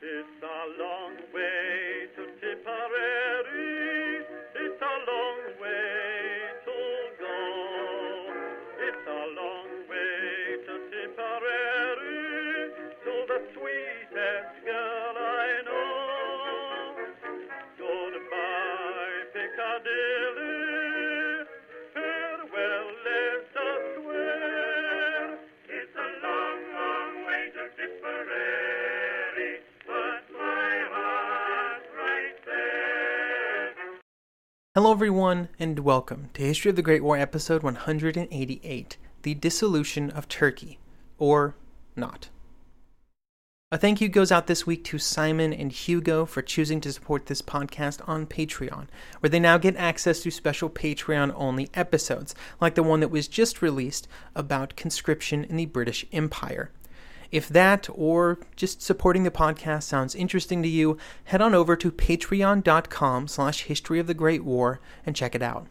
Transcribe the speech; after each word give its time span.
It's 0.00 0.42
a 0.44 0.80
long 0.80 1.16
way 1.34 1.67
everyone, 34.98 35.48
and 35.60 35.78
welcome 35.78 36.28
to 36.34 36.42
History 36.42 36.70
of 36.70 36.74
the 36.74 36.82
Great 36.82 37.04
War, 37.04 37.16
episode 37.16 37.62
188 37.62 38.96
The 39.22 39.34
Dissolution 39.34 40.10
of 40.10 40.26
Turkey, 40.26 40.80
or 41.18 41.54
not. 41.94 42.30
A 43.70 43.78
thank 43.78 44.00
you 44.00 44.08
goes 44.08 44.32
out 44.32 44.48
this 44.48 44.66
week 44.66 44.82
to 44.82 44.98
Simon 44.98 45.52
and 45.52 45.70
Hugo 45.70 46.24
for 46.26 46.42
choosing 46.42 46.80
to 46.80 46.92
support 46.92 47.26
this 47.26 47.42
podcast 47.42 48.00
on 48.08 48.26
Patreon, 48.26 48.88
where 49.20 49.30
they 49.30 49.38
now 49.38 49.56
get 49.56 49.76
access 49.76 50.18
to 50.24 50.32
special 50.32 50.68
Patreon 50.68 51.32
only 51.36 51.70
episodes, 51.74 52.34
like 52.60 52.74
the 52.74 52.82
one 52.82 52.98
that 52.98 53.12
was 53.12 53.28
just 53.28 53.62
released 53.62 54.08
about 54.34 54.74
conscription 54.74 55.44
in 55.44 55.54
the 55.54 55.66
British 55.66 56.06
Empire. 56.12 56.72
If 57.30 57.48
that 57.48 57.88
or 57.92 58.38
just 58.56 58.80
supporting 58.80 59.22
the 59.22 59.30
podcast 59.30 59.82
sounds 59.82 60.14
interesting 60.14 60.62
to 60.62 60.68
you, 60.68 60.96
head 61.24 61.42
on 61.42 61.54
over 61.54 61.76
to 61.76 61.92
patreon.com 61.92 63.28
slash 63.28 63.64
history 63.64 63.98
of 63.98 64.06
the 64.06 64.14
Great 64.14 64.44
War 64.44 64.80
and 65.04 65.14
check 65.14 65.34
it 65.34 65.42
out. 65.42 65.66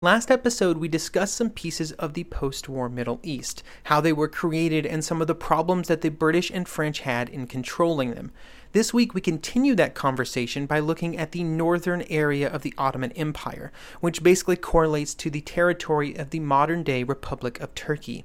Last 0.00 0.30
episode, 0.30 0.78
we 0.78 0.86
discussed 0.86 1.34
some 1.34 1.50
pieces 1.50 1.90
of 1.90 2.14
the 2.14 2.22
post 2.22 2.68
war 2.68 2.88
Middle 2.88 3.18
East, 3.24 3.64
how 3.84 4.00
they 4.00 4.12
were 4.12 4.28
created, 4.28 4.86
and 4.86 5.04
some 5.04 5.20
of 5.20 5.26
the 5.26 5.34
problems 5.34 5.88
that 5.88 6.02
the 6.02 6.08
British 6.08 6.50
and 6.50 6.68
French 6.68 7.00
had 7.00 7.28
in 7.28 7.48
controlling 7.48 8.14
them. 8.14 8.30
This 8.70 8.94
week, 8.94 9.12
we 9.12 9.20
continue 9.20 9.74
that 9.74 9.96
conversation 9.96 10.66
by 10.66 10.78
looking 10.78 11.18
at 11.18 11.32
the 11.32 11.42
northern 11.42 12.02
area 12.02 12.48
of 12.48 12.62
the 12.62 12.74
Ottoman 12.78 13.10
Empire, 13.12 13.72
which 13.98 14.22
basically 14.22 14.54
correlates 14.54 15.14
to 15.16 15.30
the 15.30 15.40
territory 15.40 16.14
of 16.14 16.30
the 16.30 16.38
modern 16.38 16.84
day 16.84 17.02
Republic 17.02 17.58
of 17.58 17.74
Turkey. 17.74 18.24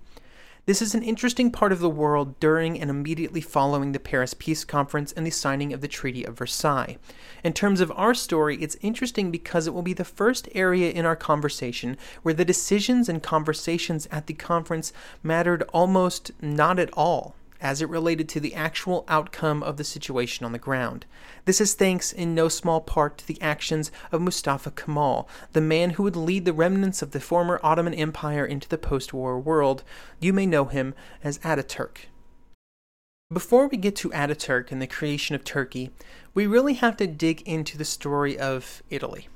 This 0.66 0.82
is 0.82 0.96
an 0.96 1.04
interesting 1.04 1.52
part 1.52 1.74
of 1.74 1.80
the 1.80 1.90
world 1.90 2.40
during 2.40 2.80
and 2.80 2.90
immediately 2.90 3.42
following 3.42 3.92
the 3.92 4.00
Paris 4.00 4.34
Peace 4.34 4.64
Conference 4.64 5.12
and 5.12 5.28
the 5.28 5.30
signing 5.30 5.74
of 5.74 5.82
the 5.82 5.90
Treaty 5.90 6.24
of 6.24 6.38
Versailles. 6.38 6.98
In 7.44 7.52
terms 7.52 7.82
of 7.82 7.92
our 7.98 8.14
story, 8.14 8.56
it's 8.62 8.78
interesting 8.80 9.30
because 9.30 9.68
it 9.68 9.74
will 9.74 9.82
be 9.82 9.92
the 9.92 10.06
first 10.06 10.48
area 10.56 10.90
in 10.90 11.06
our 11.06 11.18
conversation 11.18 11.98
where 12.22 12.34
the 12.34 12.46
decisions 12.46 13.10
and 13.10 13.22
conversations 13.22 14.08
at 14.10 14.28
the 14.28 14.34
conference 14.34 14.94
mattered 15.22 15.64
almost 15.74 16.32
not 16.42 16.80
at 16.80 16.92
all 16.94 17.36
as 17.64 17.82
it 17.82 17.90
related 17.90 18.30
to 18.30 18.40
the 18.42 18.54
actual 18.54 19.06
outcome 19.08 19.64
of 19.64 19.78
the 19.78 19.84
situation 19.84 20.46
on 20.46 20.52
the 20.52 20.60
ground. 20.60 21.06
This 21.46 21.62
is 21.62 21.74
thanks 21.74 22.12
in 22.12 22.36
no 22.36 22.50
small 22.50 22.82
part 22.82 23.18
to 23.20 23.28
the 23.28 23.42
actions 23.42 23.90
of 24.12 24.22
Mustafa 24.22 24.70
Kemal, 24.70 25.30
the 25.54 25.62
man 25.62 25.92
who 25.92 26.04
would 26.04 26.18
lead 26.18 26.44
the 26.44 26.54
remnants 26.54 27.02
of 27.02 27.12
the 27.12 27.22
former 27.22 27.60
Ottoman 27.64 27.94
Empire 27.94 28.46
into 28.46 28.68
the 28.68 28.78
post 28.78 29.14
war 29.14 29.40
world. 29.40 29.84
You 30.20 30.34
may 30.34 30.46
know 30.46 30.66
him 30.66 30.94
as 31.24 31.40
Ataturk. 31.40 32.08
Before 33.32 33.68
we 33.68 33.78
get 33.78 33.96
to 33.96 34.10
Ataturk 34.10 34.72
and 34.72 34.82
the 34.82 34.86
creation 34.86 35.34
of 35.34 35.44
Turkey, 35.44 35.92
we 36.34 36.46
really 36.46 36.74
have 36.76 36.98
to 36.98 37.08
dig 37.08 37.42
into 37.44 37.78
the 37.78 37.86
story 37.86 38.38
of 38.38 38.84
Italy. 38.90 39.30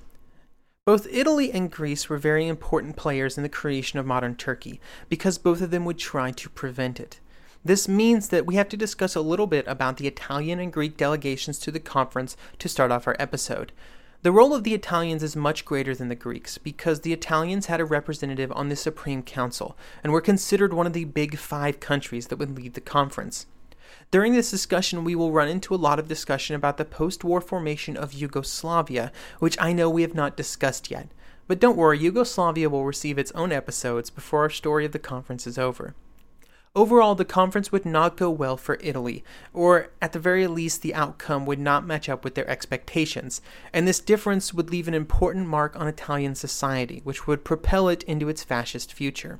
Both 0.85 1.07
Italy 1.11 1.51
and 1.51 1.71
Greece 1.71 2.07
were 2.07 2.17
very 2.17 2.47
important 2.47 2.95
players 2.95 3.37
in 3.37 3.43
the 3.43 3.49
creation 3.49 3.99
of 3.99 4.05
modern 4.05 4.35
Turkey 4.35 4.79
because 5.09 5.37
both 5.37 5.61
of 5.61 5.71
them 5.71 5.83
would 5.85 5.97
try 5.97 6.31
to 6.31 6.49
prevent 6.49 6.99
it. 6.99 7.19
This 7.65 7.87
means 7.87 8.29
that 8.29 8.45
we 8.45 8.55
have 8.55 8.69
to 8.69 8.77
discuss 8.77 9.15
a 9.15 9.21
little 9.21 9.47
bit 9.47 9.67
about 9.67 9.97
the 9.97 10.07
Italian 10.07 10.59
and 10.59 10.71
Greek 10.71 10.95
delegations 10.95 11.59
to 11.59 11.71
the 11.71 11.79
conference 11.79 12.37
to 12.59 12.69
start 12.69 12.91
off 12.91 13.07
our 13.07 13.15
episode. 13.19 13.71
The 14.23 14.31
role 14.31 14.53
of 14.53 14.63
the 14.63 14.73
Italians 14.73 15.21
is 15.21 15.35
much 15.35 15.63
greater 15.63 15.93
than 15.93 16.09
the 16.09 16.15
Greeks 16.15 16.57
because 16.57 17.01
the 17.01 17.13
Italians 17.13 17.67
had 17.67 17.79
a 17.79 17.85
representative 17.85 18.51
on 18.53 18.69
the 18.69 18.75
Supreme 18.75 19.21
Council 19.21 19.77
and 20.03 20.11
were 20.11 20.21
considered 20.21 20.73
one 20.73 20.87
of 20.87 20.93
the 20.93 21.05
big 21.05 21.37
five 21.37 21.79
countries 21.79 22.27
that 22.27 22.37
would 22.37 22.57
lead 22.57 22.73
the 22.73 22.81
conference. 22.81 23.45
During 24.09 24.33
this 24.33 24.49
discussion, 24.49 25.03
we 25.03 25.15
will 25.15 25.31
run 25.31 25.47
into 25.47 25.75
a 25.75 25.77
lot 25.77 25.99
of 25.99 26.07
discussion 26.07 26.55
about 26.55 26.77
the 26.77 26.85
post 26.85 27.23
war 27.23 27.41
formation 27.41 27.95
of 27.95 28.13
Yugoslavia, 28.13 29.11
which 29.39 29.57
I 29.59 29.71
know 29.71 29.89
we 29.89 30.01
have 30.01 30.15
not 30.15 30.37
discussed 30.37 30.89
yet. 30.89 31.09
But 31.47 31.59
don't 31.59 31.77
worry, 31.77 31.99
Yugoslavia 31.99 32.69
will 32.69 32.85
receive 32.85 33.17
its 33.17 33.31
own 33.33 33.51
episodes 33.51 34.09
before 34.09 34.41
our 34.41 34.49
story 34.49 34.85
of 34.85 34.93
the 34.93 34.99
conference 34.99 35.45
is 35.45 35.57
over. 35.57 35.93
Overall, 36.77 37.15
the 37.15 37.25
conference 37.25 37.71
would 37.71 37.87
not 37.87 38.17
go 38.17 38.29
well 38.29 38.55
for 38.55 38.77
Italy, 38.81 39.23
or 39.51 39.89
at 39.99 40.13
the 40.13 40.19
very 40.19 40.45
least, 40.45 40.83
the 40.83 40.93
outcome 40.93 41.47
would 41.47 41.57
not 41.57 41.87
match 41.87 42.07
up 42.07 42.23
with 42.23 42.35
their 42.35 42.47
expectations, 42.47 43.41
and 43.73 43.87
this 43.87 43.99
difference 43.99 44.53
would 44.53 44.69
leave 44.69 44.87
an 44.87 44.93
important 44.93 45.47
mark 45.47 45.75
on 45.75 45.87
Italian 45.87 46.35
society, 46.35 47.01
which 47.03 47.25
would 47.25 47.43
propel 47.43 47.89
it 47.89 48.03
into 48.03 48.29
its 48.29 48.43
fascist 48.43 48.93
future. 48.93 49.39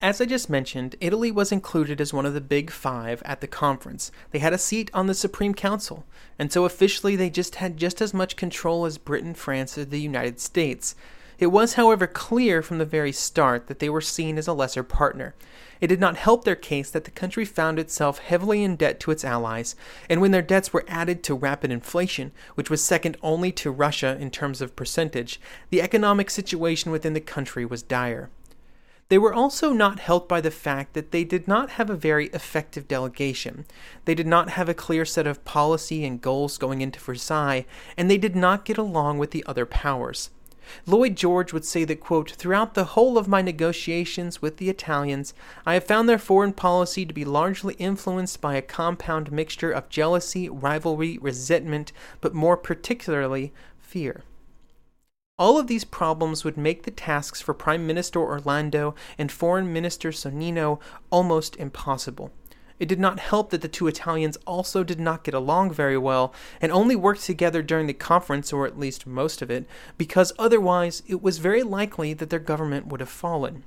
As 0.00 0.20
I 0.20 0.24
just 0.24 0.50
mentioned, 0.50 0.96
Italy 1.00 1.30
was 1.30 1.52
included 1.52 2.00
as 2.00 2.12
one 2.12 2.26
of 2.26 2.34
the 2.34 2.40
big 2.40 2.72
five 2.72 3.22
at 3.24 3.40
the 3.40 3.46
conference. 3.46 4.10
They 4.32 4.40
had 4.40 4.52
a 4.52 4.58
seat 4.58 4.90
on 4.92 5.06
the 5.06 5.14
Supreme 5.14 5.54
Council, 5.54 6.04
and 6.36 6.52
so 6.52 6.64
officially 6.64 7.14
they 7.14 7.30
just 7.30 7.54
had 7.54 7.76
just 7.76 8.00
as 8.00 8.12
much 8.12 8.34
control 8.34 8.86
as 8.86 8.98
Britain, 8.98 9.34
France, 9.34 9.78
or 9.78 9.84
the 9.84 10.00
United 10.00 10.40
States. 10.40 10.96
It 11.38 11.48
was, 11.48 11.74
however, 11.74 12.08
clear 12.08 12.62
from 12.62 12.78
the 12.78 12.84
very 12.84 13.12
start 13.12 13.68
that 13.68 13.78
they 13.78 13.88
were 13.88 14.00
seen 14.00 14.38
as 14.38 14.48
a 14.48 14.52
lesser 14.52 14.82
partner. 14.82 15.36
It 15.80 15.86
did 15.86 16.00
not 16.00 16.16
help 16.16 16.42
their 16.42 16.56
case 16.56 16.90
that 16.90 17.04
the 17.04 17.12
country 17.12 17.44
found 17.44 17.78
itself 17.78 18.18
heavily 18.18 18.64
in 18.64 18.74
debt 18.74 18.98
to 19.00 19.12
its 19.12 19.24
allies, 19.24 19.76
and 20.10 20.20
when 20.20 20.32
their 20.32 20.42
debts 20.42 20.72
were 20.72 20.84
added 20.88 21.22
to 21.22 21.34
rapid 21.34 21.70
inflation, 21.70 22.32
which 22.56 22.70
was 22.70 22.82
second 22.82 23.16
only 23.22 23.52
to 23.52 23.70
Russia 23.70 24.16
in 24.18 24.32
terms 24.32 24.60
of 24.60 24.74
percentage, 24.74 25.40
the 25.70 25.80
economic 25.80 26.28
situation 26.30 26.90
within 26.90 27.12
the 27.12 27.20
country 27.20 27.64
was 27.64 27.84
dire. 27.84 28.30
They 29.08 29.18
were 29.18 29.32
also 29.32 29.72
not 29.72 30.00
helped 30.00 30.28
by 30.28 30.40
the 30.40 30.50
fact 30.50 30.94
that 30.94 31.12
they 31.12 31.22
did 31.22 31.46
not 31.46 31.70
have 31.70 31.88
a 31.88 31.96
very 31.96 32.26
effective 32.28 32.88
delegation. 32.88 33.64
They 34.04 34.14
did 34.16 34.26
not 34.26 34.50
have 34.50 34.68
a 34.68 34.74
clear 34.74 35.04
set 35.04 35.26
of 35.26 35.44
policy 35.44 36.04
and 36.04 36.20
goals 36.20 36.58
going 36.58 36.80
into 36.80 36.98
Versailles, 37.00 37.64
and 37.96 38.10
they 38.10 38.18
did 38.18 38.34
not 38.34 38.64
get 38.64 38.76
along 38.76 39.18
with 39.18 39.30
the 39.30 39.44
other 39.46 39.64
powers. 39.64 40.30
Lloyd 40.86 41.16
George 41.16 41.52
would 41.52 41.64
say 41.64 41.84
that, 41.84 42.00
quote, 42.00 42.30
throughout 42.30 42.74
the 42.74 42.84
whole 42.84 43.18
of 43.18 43.28
my 43.28 43.42
negotiations 43.42 44.42
with 44.42 44.56
the 44.56 44.68
Italians, 44.68 45.34
I 45.64 45.74
have 45.74 45.84
found 45.84 46.08
their 46.08 46.18
foreign 46.18 46.52
policy 46.52 47.06
to 47.06 47.14
be 47.14 47.24
largely 47.24 47.74
influenced 47.74 48.40
by 48.40 48.54
a 48.54 48.62
compound 48.62 49.32
mixture 49.32 49.70
of 49.70 49.88
jealousy, 49.88 50.48
rivalry, 50.48 51.18
resentment, 51.18 51.92
but 52.20 52.34
more 52.34 52.56
particularly 52.56 53.52
fear. 53.78 54.24
All 55.38 55.56
of 55.56 55.68
these 55.68 55.84
problems 55.84 56.42
would 56.42 56.56
make 56.56 56.82
the 56.82 56.90
tasks 56.90 57.40
for 57.40 57.54
Prime 57.54 57.86
Minister 57.86 58.20
Orlando 58.20 58.96
and 59.16 59.30
Foreign 59.30 59.72
Minister 59.72 60.10
Sonnino 60.10 60.80
almost 61.10 61.54
impossible. 61.56 62.32
It 62.78 62.88
did 62.88 63.00
not 63.00 63.18
help 63.18 63.50
that 63.50 63.60
the 63.60 63.68
two 63.68 63.86
Italians 63.88 64.38
also 64.46 64.84
did 64.84 65.00
not 65.00 65.24
get 65.24 65.34
along 65.34 65.72
very 65.72 65.98
well 65.98 66.32
and 66.60 66.70
only 66.70 66.94
worked 66.94 67.24
together 67.24 67.62
during 67.62 67.86
the 67.86 67.92
conference, 67.92 68.52
or 68.52 68.66
at 68.66 68.78
least 68.78 69.06
most 69.06 69.42
of 69.42 69.50
it, 69.50 69.66
because 69.96 70.32
otherwise 70.38 71.02
it 71.06 71.22
was 71.22 71.38
very 71.38 71.62
likely 71.62 72.14
that 72.14 72.30
their 72.30 72.38
government 72.38 72.86
would 72.86 73.00
have 73.00 73.08
fallen. 73.08 73.64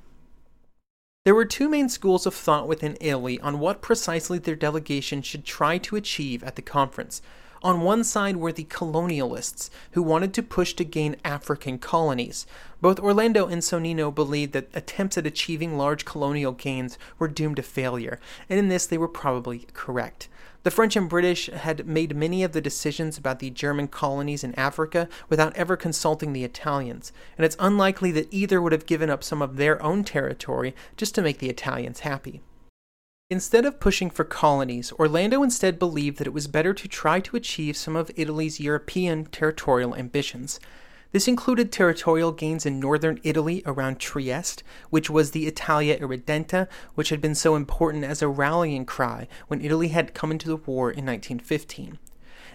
There 1.24 1.36
were 1.36 1.44
two 1.44 1.68
main 1.68 1.88
schools 1.88 2.26
of 2.26 2.34
thought 2.34 2.66
within 2.66 2.96
Italy 3.00 3.38
on 3.38 3.60
what 3.60 3.80
precisely 3.80 4.40
their 4.40 4.56
delegation 4.56 5.22
should 5.22 5.44
try 5.44 5.78
to 5.78 5.94
achieve 5.94 6.42
at 6.42 6.56
the 6.56 6.62
conference. 6.62 7.22
On 7.62 7.82
one 7.82 8.02
side 8.02 8.38
were 8.38 8.50
the 8.50 8.64
colonialists, 8.64 9.70
who 9.92 10.02
wanted 10.02 10.34
to 10.34 10.42
push 10.42 10.74
to 10.74 10.84
gain 10.84 11.14
African 11.24 11.78
colonies. 11.78 12.44
Both 12.80 12.98
Orlando 12.98 13.46
and 13.46 13.62
Sonnino 13.62 14.12
believed 14.12 14.52
that 14.54 14.70
attempts 14.74 15.16
at 15.16 15.24
achieving 15.24 15.78
large 15.78 16.04
colonial 16.04 16.50
gains 16.50 16.98
were 17.20 17.28
doomed 17.28 17.54
to 17.54 17.62
failure, 17.62 18.18
and 18.48 18.58
in 18.58 18.66
this 18.66 18.86
they 18.86 18.98
were 18.98 19.06
probably 19.06 19.68
correct. 19.74 20.28
The 20.64 20.70
French 20.70 20.94
and 20.94 21.08
British 21.08 21.48
had 21.48 21.88
made 21.88 22.14
many 22.14 22.44
of 22.44 22.52
the 22.52 22.60
decisions 22.60 23.18
about 23.18 23.40
the 23.40 23.50
German 23.50 23.88
colonies 23.88 24.44
in 24.44 24.54
Africa 24.54 25.08
without 25.28 25.56
ever 25.56 25.76
consulting 25.76 26.32
the 26.32 26.44
Italians, 26.44 27.12
and 27.36 27.44
it's 27.44 27.56
unlikely 27.58 28.12
that 28.12 28.32
either 28.32 28.62
would 28.62 28.70
have 28.72 28.86
given 28.86 29.10
up 29.10 29.24
some 29.24 29.42
of 29.42 29.56
their 29.56 29.82
own 29.82 30.04
territory 30.04 30.74
just 30.96 31.16
to 31.16 31.22
make 31.22 31.38
the 31.38 31.50
Italians 31.50 32.00
happy. 32.00 32.42
Instead 33.28 33.64
of 33.64 33.80
pushing 33.80 34.10
for 34.10 34.24
colonies, 34.24 34.92
Orlando 34.92 35.42
instead 35.42 35.78
believed 35.78 36.18
that 36.18 36.26
it 36.26 36.34
was 36.34 36.46
better 36.46 36.74
to 36.74 36.86
try 36.86 37.18
to 37.18 37.36
achieve 37.36 37.76
some 37.76 37.96
of 37.96 38.10
Italy's 38.14 38.60
European 38.60 39.24
territorial 39.24 39.96
ambitions. 39.96 40.60
This 41.12 41.28
included 41.28 41.70
territorial 41.70 42.32
gains 42.32 42.64
in 42.64 42.80
northern 42.80 43.20
Italy 43.22 43.62
around 43.66 44.00
Trieste, 44.00 44.62
which 44.88 45.10
was 45.10 45.30
the 45.30 45.46
Italia 45.46 45.98
Irredenta, 45.98 46.68
which 46.94 47.10
had 47.10 47.20
been 47.20 47.34
so 47.34 47.54
important 47.54 48.04
as 48.04 48.22
a 48.22 48.28
rallying 48.28 48.86
cry 48.86 49.28
when 49.46 49.60
Italy 49.60 49.88
had 49.88 50.14
come 50.14 50.30
into 50.30 50.48
the 50.48 50.56
war 50.56 50.90
in 50.90 51.04
1915. 51.04 51.98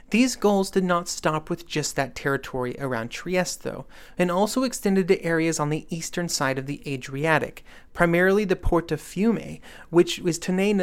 These 0.10 0.38
goals 0.38 0.72
did 0.72 0.86
not 0.86 1.08
stop 1.08 1.52
with 1.52 1.68
just 1.68 1.96
that 1.98 2.16
territory 2.16 2.76
around 2.80 3.10
Trieste, 3.10 3.62
though, 3.62 3.86
and 4.18 4.32
also 4.32 4.64
extended 4.64 5.08
to 5.10 5.22
areas 5.22 5.60
on 5.60 5.70
the 5.70 5.86
eastern 5.90 6.28
side 6.28 6.58
of 6.58 6.66
the 6.66 6.82
Adriatic, 6.92 7.64
primarily 7.94 8.44
the 8.44 8.56
port 8.56 8.92
of 8.92 9.00
Fiume, 9.00 9.60
which 9.92 10.18
was 10.18 10.40
today 10.40 10.74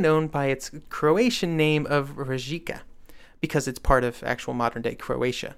known 0.00 0.26
by 0.26 0.46
its 0.46 0.70
Croatian 0.90 1.56
name 1.56 1.86
of 1.86 2.16
Rijeka, 2.16 2.80
because 3.40 3.66
it's 3.66 3.78
part 3.78 4.04
of 4.04 4.22
actual 4.22 4.52
modern 4.52 4.82
day 4.82 4.96
Croatia. 4.96 5.54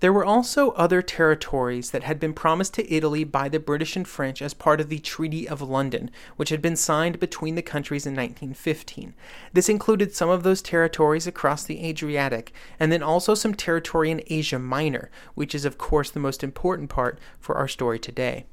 There 0.00 0.12
were 0.12 0.24
also 0.24 0.70
other 0.72 1.02
territories 1.02 1.90
that 1.90 2.04
had 2.04 2.20
been 2.20 2.32
promised 2.32 2.74
to 2.74 2.92
Italy 2.92 3.24
by 3.24 3.48
the 3.48 3.58
British 3.58 3.96
and 3.96 4.06
French 4.06 4.40
as 4.40 4.54
part 4.54 4.80
of 4.80 4.88
the 4.88 5.00
Treaty 5.00 5.48
of 5.48 5.60
London, 5.60 6.10
which 6.36 6.50
had 6.50 6.62
been 6.62 6.76
signed 6.76 7.18
between 7.18 7.56
the 7.56 7.62
countries 7.62 8.06
in 8.06 8.12
1915. 8.12 9.14
This 9.52 9.68
included 9.68 10.14
some 10.14 10.28
of 10.30 10.44
those 10.44 10.62
territories 10.62 11.26
across 11.26 11.64
the 11.64 11.84
Adriatic, 11.84 12.52
and 12.78 12.92
then 12.92 13.02
also 13.02 13.34
some 13.34 13.54
territory 13.54 14.12
in 14.12 14.22
Asia 14.28 14.58
Minor, 14.58 15.10
which 15.34 15.52
is, 15.52 15.64
of 15.64 15.78
course, 15.78 16.10
the 16.10 16.20
most 16.20 16.44
important 16.44 16.90
part 16.90 17.18
for 17.40 17.56
our 17.56 17.66
story 17.66 17.98
today. 17.98 18.46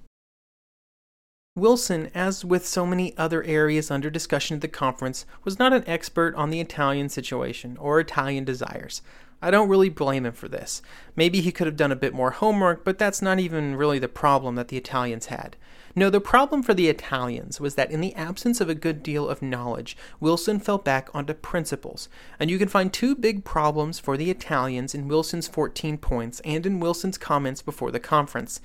Wilson, 1.57 2.09
as 2.13 2.43
with 2.43 2.67
so 2.67 2.85
many 2.85 3.15
other 3.17 3.41
areas 3.43 3.89
under 3.89 4.09
discussion 4.09 4.55
at 4.55 4.61
the 4.61 4.67
conference, 4.67 5.25
was 5.45 5.57
not 5.57 5.71
an 5.71 5.85
expert 5.87 6.35
on 6.35 6.49
the 6.49 6.59
Italian 6.59 7.07
situation 7.07 7.77
or 7.77 7.97
Italian 7.97 8.43
desires. 8.43 9.01
I 9.45 9.51
don't 9.51 9.69
really 9.69 9.89
blame 9.89 10.25
him 10.25 10.33
for 10.33 10.47
this. 10.47 10.81
Maybe 11.15 11.39
he 11.39 11.51
could 11.51 11.67
have 11.67 11.75
done 11.75 11.91
a 11.91 11.95
bit 11.95 12.15
more 12.15 12.31
homework, 12.31 12.83
but 12.83 12.97
that's 12.97 13.21
not 13.21 13.39
even 13.39 13.75
really 13.75 13.99
the 13.99 14.07
problem 14.07 14.55
that 14.55 14.69
the 14.69 14.77
Italians 14.77 15.27
had. 15.27 15.55
No, 15.95 16.09
the 16.09 16.19
problem 16.19 16.63
for 16.63 16.73
the 16.73 16.89
Italians 16.89 17.61
was 17.61 17.75
that 17.75 17.91
in 17.91 18.01
the 18.01 18.15
absence 18.15 18.59
of 18.59 18.69
a 18.69 18.73
good 18.73 19.03
deal 19.03 19.29
of 19.29 19.43
knowledge, 19.43 19.95
Wilson 20.19 20.59
fell 20.59 20.79
back 20.79 21.09
onto 21.13 21.35
principles. 21.35 22.09
And 22.39 22.49
you 22.49 22.57
can 22.57 22.67
find 22.67 22.91
two 22.91 23.13
big 23.13 23.45
problems 23.45 23.99
for 23.99 24.17
the 24.17 24.31
Italians 24.31 24.95
in 24.95 25.07
Wilson's 25.07 25.47
14 25.47 25.99
points 25.99 26.39
and 26.43 26.65
in 26.65 26.79
Wilson's 26.79 27.19
comments 27.19 27.61
before 27.61 27.91
the 27.91 27.99
conference. 27.99 28.61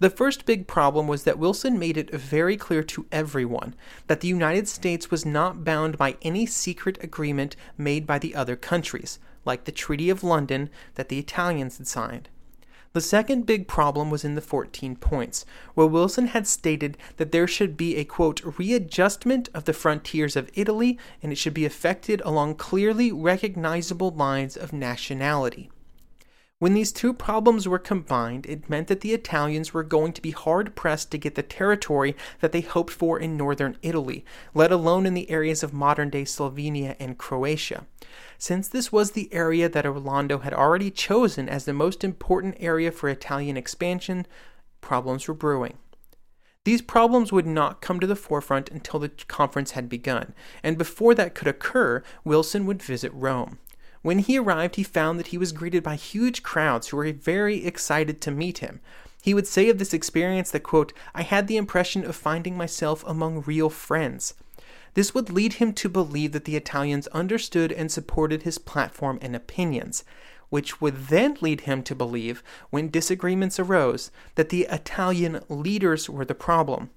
The 0.00 0.10
first 0.10 0.46
big 0.46 0.66
problem 0.66 1.06
was 1.06 1.22
that 1.22 1.38
Wilson 1.38 1.78
made 1.78 1.96
it 1.96 2.10
very 2.10 2.56
clear 2.56 2.82
to 2.82 3.06
everyone 3.12 3.76
that 4.08 4.20
the 4.20 4.26
United 4.26 4.66
States 4.66 5.12
was 5.12 5.24
not 5.24 5.62
bound 5.62 5.96
by 5.96 6.16
any 6.22 6.44
secret 6.44 6.98
agreement 7.04 7.54
made 7.78 8.04
by 8.04 8.18
the 8.18 8.34
other 8.34 8.56
countries 8.56 9.20
like 9.44 9.64
the 9.64 9.72
Treaty 9.72 10.10
of 10.10 10.24
London 10.24 10.70
that 10.94 11.08
the 11.08 11.18
Italians 11.18 11.78
had 11.78 11.86
signed. 11.86 12.28
The 12.94 13.00
second 13.00 13.44
big 13.44 13.66
problem 13.66 14.08
was 14.08 14.24
in 14.24 14.36
the 14.36 14.40
14 14.40 14.94
points, 14.94 15.44
where 15.74 15.86
Wilson 15.86 16.28
had 16.28 16.46
stated 16.46 16.96
that 17.16 17.32
there 17.32 17.48
should 17.48 17.76
be 17.76 17.96
a 17.96 18.04
quote 18.04 18.40
readjustment 18.56 19.48
of 19.52 19.64
the 19.64 19.72
frontiers 19.72 20.36
of 20.36 20.48
Italy 20.54 20.96
and 21.20 21.32
it 21.32 21.36
should 21.36 21.54
be 21.54 21.64
effected 21.64 22.22
along 22.24 22.54
clearly 22.54 23.10
recognizable 23.10 24.12
lines 24.12 24.56
of 24.56 24.72
nationality. 24.72 25.70
When 26.60 26.74
these 26.74 26.92
two 26.92 27.12
problems 27.12 27.66
were 27.66 27.80
combined, 27.80 28.46
it 28.46 28.70
meant 28.70 28.86
that 28.86 29.00
the 29.00 29.12
Italians 29.12 29.74
were 29.74 29.82
going 29.82 30.12
to 30.12 30.22
be 30.22 30.30
hard 30.30 30.76
pressed 30.76 31.10
to 31.10 31.18
get 31.18 31.34
the 31.34 31.42
territory 31.42 32.14
that 32.40 32.52
they 32.52 32.60
hoped 32.60 32.92
for 32.92 33.18
in 33.18 33.36
northern 33.36 33.76
Italy, 33.82 34.24
let 34.54 34.70
alone 34.70 35.04
in 35.04 35.14
the 35.14 35.28
areas 35.28 35.64
of 35.64 35.72
modern 35.72 36.10
day 36.10 36.22
Slovenia 36.22 36.94
and 37.00 37.18
Croatia. 37.18 37.86
Since 38.38 38.68
this 38.68 38.92
was 38.92 39.12
the 39.12 39.32
area 39.32 39.68
that 39.68 39.86
Orlando 39.86 40.38
had 40.38 40.52
already 40.52 40.90
chosen 40.90 41.48
as 41.48 41.64
the 41.64 41.72
most 41.72 42.04
important 42.04 42.56
area 42.58 42.90
for 42.90 43.08
Italian 43.08 43.56
expansion, 43.56 44.26
problems 44.80 45.26
were 45.28 45.34
brewing. 45.34 45.78
These 46.64 46.82
problems 46.82 47.30
would 47.30 47.46
not 47.46 47.82
come 47.82 48.00
to 48.00 48.06
the 48.06 48.16
forefront 48.16 48.70
until 48.70 48.98
the 48.98 49.10
conference 49.10 49.72
had 49.72 49.88
begun, 49.88 50.34
and 50.62 50.78
before 50.78 51.14
that 51.14 51.34
could 51.34 51.48
occur, 51.48 52.02
Wilson 52.24 52.64
would 52.66 52.82
visit 52.82 53.12
Rome. 53.14 53.58
When 54.00 54.18
he 54.18 54.38
arrived, 54.38 54.76
he 54.76 54.82
found 54.82 55.18
that 55.18 55.28
he 55.28 55.38
was 55.38 55.52
greeted 55.52 55.82
by 55.82 55.96
huge 55.96 56.42
crowds 56.42 56.88
who 56.88 56.96
were 56.96 57.12
very 57.12 57.64
excited 57.64 58.20
to 58.22 58.30
meet 58.30 58.58
him. 58.58 58.80
He 59.22 59.32
would 59.32 59.46
say 59.46 59.70
of 59.70 59.78
this 59.78 59.94
experience 59.94 60.50
that, 60.50 60.62
quote, 60.62 60.92
I 61.14 61.22
had 61.22 61.46
the 61.46 61.56
impression 61.56 62.04
of 62.04 62.14
finding 62.14 62.56
myself 62.56 63.02
among 63.06 63.42
real 63.42 63.70
friends. 63.70 64.34
This 64.94 65.12
would 65.12 65.30
lead 65.30 65.54
him 65.54 65.72
to 65.74 65.88
believe 65.88 66.32
that 66.32 66.44
the 66.44 66.56
Italians 66.56 67.08
understood 67.08 67.72
and 67.72 67.90
supported 67.90 68.42
his 68.42 68.58
platform 68.58 69.18
and 69.20 69.34
opinions, 69.34 70.04
which 70.50 70.80
would 70.80 71.08
then 71.08 71.36
lead 71.40 71.62
him 71.62 71.82
to 71.82 71.94
believe, 71.94 72.42
when 72.70 72.90
disagreements 72.90 73.58
arose, 73.58 74.12
that 74.36 74.50
the 74.50 74.68
Italian 74.70 75.40
leaders 75.48 76.08
were 76.08 76.24
the 76.24 76.34
problem. 76.34 76.90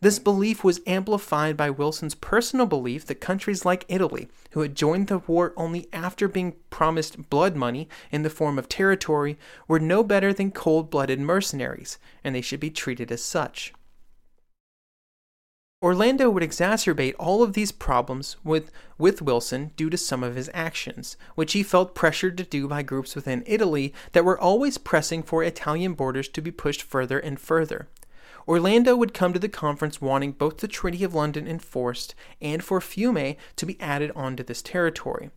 This 0.00 0.18
belief 0.18 0.64
was 0.64 0.80
amplified 0.84 1.56
by 1.56 1.70
Wilson's 1.70 2.16
personal 2.16 2.66
belief 2.66 3.06
that 3.06 3.20
countries 3.20 3.64
like 3.64 3.84
Italy, 3.86 4.28
who 4.50 4.60
had 4.60 4.74
joined 4.74 5.06
the 5.06 5.18
war 5.18 5.52
only 5.56 5.88
after 5.92 6.26
being 6.26 6.56
promised 6.70 7.30
blood 7.30 7.54
money 7.54 7.88
in 8.10 8.22
the 8.22 8.30
form 8.30 8.58
of 8.58 8.68
territory, 8.68 9.38
were 9.68 9.78
no 9.78 10.02
better 10.02 10.32
than 10.32 10.50
cold 10.50 10.90
blooded 10.90 11.20
mercenaries, 11.20 11.98
and 12.24 12.34
they 12.34 12.40
should 12.40 12.58
be 12.58 12.70
treated 12.70 13.12
as 13.12 13.22
such. 13.22 13.72
Orlando 15.82 16.30
would 16.30 16.44
exacerbate 16.44 17.14
all 17.18 17.42
of 17.42 17.54
these 17.54 17.72
problems 17.72 18.36
with, 18.44 18.70
with 18.98 19.20
Wilson 19.20 19.72
due 19.76 19.90
to 19.90 19.96
some 19.96 20.22
of 20.22 20.36
his 20.36 20.48
actions, 20.54 21.16
which 21.34 21.54
he 21.54 21.64
felt 21.64 21.96
pressured 21.96 22.38
to 22.38 22.44
do 22.44 22.68
by 22.68 22.82
groups 22.82 23.16
within 23.16 23.42
Italy 23.46 23.92
that 24.12 24.24
were 24.24 24.38
always 24.38 24.78
pressing 24.78 25.24
for 25.24 25.42
Italian 25.42 25.94
borders 25.94 26.28
to 26.28 26.40
be 26.40 26.52
pushed 26.52 26.82
further 26.82 27.18
and 27.18 27.40
further. 27.40 27.88
Orlando 28.46 28.94
would 28.94 29.12
come 29.12 29.32
to 29.32 29.40
the 29.40 29.48
conference 29.48 30.00
wanting 30.00 30.32
both 30.32 30.58
the 30.58 30.68
Treaty 30.68 31.02
of 31.02 31.14
London 31.14 31.48
enforced 31.48 32.14
and 32.40 32.62
for 32.62 32.80
Fiume 32.80 33.36
to 33.56 33.66
be 33.66 33.80
added 33.80 34.12
onto 34.14 34.44
this 34.44 34.62
territory. 34.62 35.30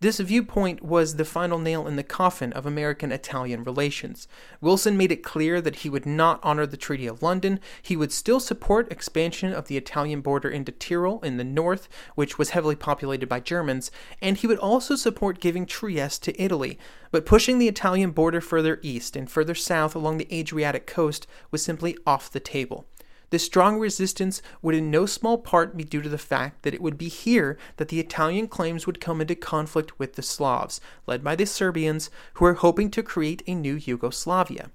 This 0.00 0.18
viewpoint 0.18 0.82
was 0.82 1.16
the 1.16 1.26
final 1.26 1.58
nail 1.58 1.86
in 1.86 1.96
the 1.96 2.02
coffin 2.02 2.54
of 2.54 2.64
American 2.64 3.12
Italian 3.12 3.64
relations. 3.64 4.26
Wilson 4.62 4.96
made 4.96 5.12
it 5.12 5.22
clear 5.22 5.60
that 5.60 5.76
he 5.76 5.90
would 5.90 6.06
not 6.06 6.40
honor 6.42 6.64
the 6.64 6.78
Treaty 6.78 7.06
of 7.06 7.22
London. 7.22 7.60
He 7.82 7.96
would 7.96 8.10
still 8.10 8.40
support 8.40 8.90
expansion 8.90 9.52
of 9.52 9.68
the 9.68 9.76
Italian 9.76 10.22
border 10.22 10.48
into 10.48 10.72
Tyrol 10.72 11.20
in 11.20 11.36
the 11.36 11.44
north, 11.44 11.86
which 12.14 12.38
was 12.38 12.50
heavily 12.50 12.76
populated 12.76 13.28
by 13.28 13.40
Germans, 13.40 13.90
and 14.22 14.38
he 14.38 14.46
would 14.46 14.56
also 14.56 14.96
support 14.96 15.38
giving 15.38 15.66
Trieste 15.66 16.22
to 16.22 16.42
Italy. 16.42 16.78
But 17.10 17.26
pushing 17.26 17.58
the 17.58 17.68
Italian 17.68 18.12
border 18.12 18.40
further 18.40 18.80
east 18.80 19.16
and 19.16 19.30
further 19.30 19.54
south 19.54 19.94
along 19.94 20.16
the 20.16 20.34
Adriatic 20.34 20.86
coast 20.86 21.26
was 21.50 21.62
simply 21.62 21.94
off 22.06 22.30
the 22.30 22.40
table. 22.40 22.86
This 23.30 23.44
strong 23.44 23.78
resistance 23.78 24.42
would 24.60 24.74
in 24.74 24.90
no 24.90 25.06
small 25.06 25.38
part 25.38 25.76
be 25.76 25.84
due 25.84 26.02
to 26.02 26.08
the 26.08 26.18
fact 26.18 26.62
that 26.62 26.74
it 26.74 26.82
would 26.82 26.98
be 26.98 27.08
here 27.08 27.56
that 27.76 27.88
the 27.88 28.00
Italian 28.00 28.48
claims 28.48 28.86
would 28.86 29.00
come 29.00 29.20
into 29.20 29.36
conflict 29.36 29.98
with 29.98 30.14
the 30.14 30.22
Slavs, 30.22 30.80
led 31.06 31.22
by 31.22 31.36
the 31.36 31.46
Serbians, 31.46 32.10
who 32.34 32.44
were 32.44 32.54
hoping 32.54 32.90
to 32.90 33.02
create 33.02 33.42
a 33.46 33.54
new 33.54 33.76
Yugoslavia. 33.76 34.70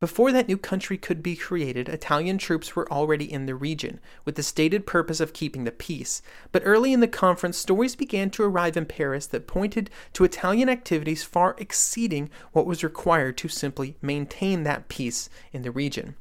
Before 0.00 0.32
that 0.32 0.48
new 0.48 0.56
country 0.56 0.96
could 0.96 1.22
be 1.22 1.36
created, 1.36 1.86
Italian 1.86 2.38
troops 2.38 2.74
were 2.74 2.90
already 2.90 3.30
in 3.30 3.44
the 3.44 3.54
region, 3.54 4.00
with 4.24 4.34
the 4.34 4.42
stated 4.42 4.86
purpose 4.86 5.20
of 5.20 5.34
keeping 5.34 5.64
the 5.64 5.70
peace. 5.70 6.22
But 6.52 6.62
early 6.64 6.94
in 6.94 7.00
the 7.00 7.06
conference, 7.06 7.58
stories 7.58 7.94
began 7.94 8.30
to 8.30 8.42
arrive 8.42 8.78
in 8.78 8.86
Paris 8.86 9.26
that 9.26 9.46
pointed 9.46 9.90
to 10.14 10.24
Italian 10.24 10.70
activities 10.70 11.22
far 11.22 11.54
exceeding 11.58 12.30
what 12.52 12.64
was 12.64 12.82
required 12.82 13.36
to 13.38 13.48
simply 13.48 13.98
maintain 14.00 14.62
that 14.62 14.88
peace 14.88 15.28
in 15.52 15.62
the 15.62 15.70
region. 15.70 16.16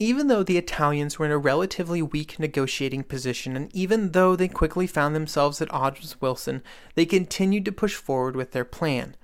Even 0.00 0.28
though 0.28 0.44
the 0.44 0.58
Italians 0.58 1.18
were 1.18 1.26
in 1.26 1.32
a 1.32 1.38
relatively 1.38 2.00
weak 2.00 2.38
negotiating 2.38 3.02
position, 3.02 3.56
and 3.56 3.74
even 3.74 4.12
though 4.12 4.36
they 4.36 4.46
quickly 4.46 4.86
found 4.86 5.12
themselves 5.12 5.60
at 5.60 5.72
odds 5.74 6.00
with 6.00 6.22
Wilson, 6.22 6.62
they 6.94 7.04
continued 7.04 7.64
to 7.64 7.72
push 7.72 7.96
forward 7.96 8.36
with 8.36 8.52
their 8.52 8.64
plan. 8.64 9.16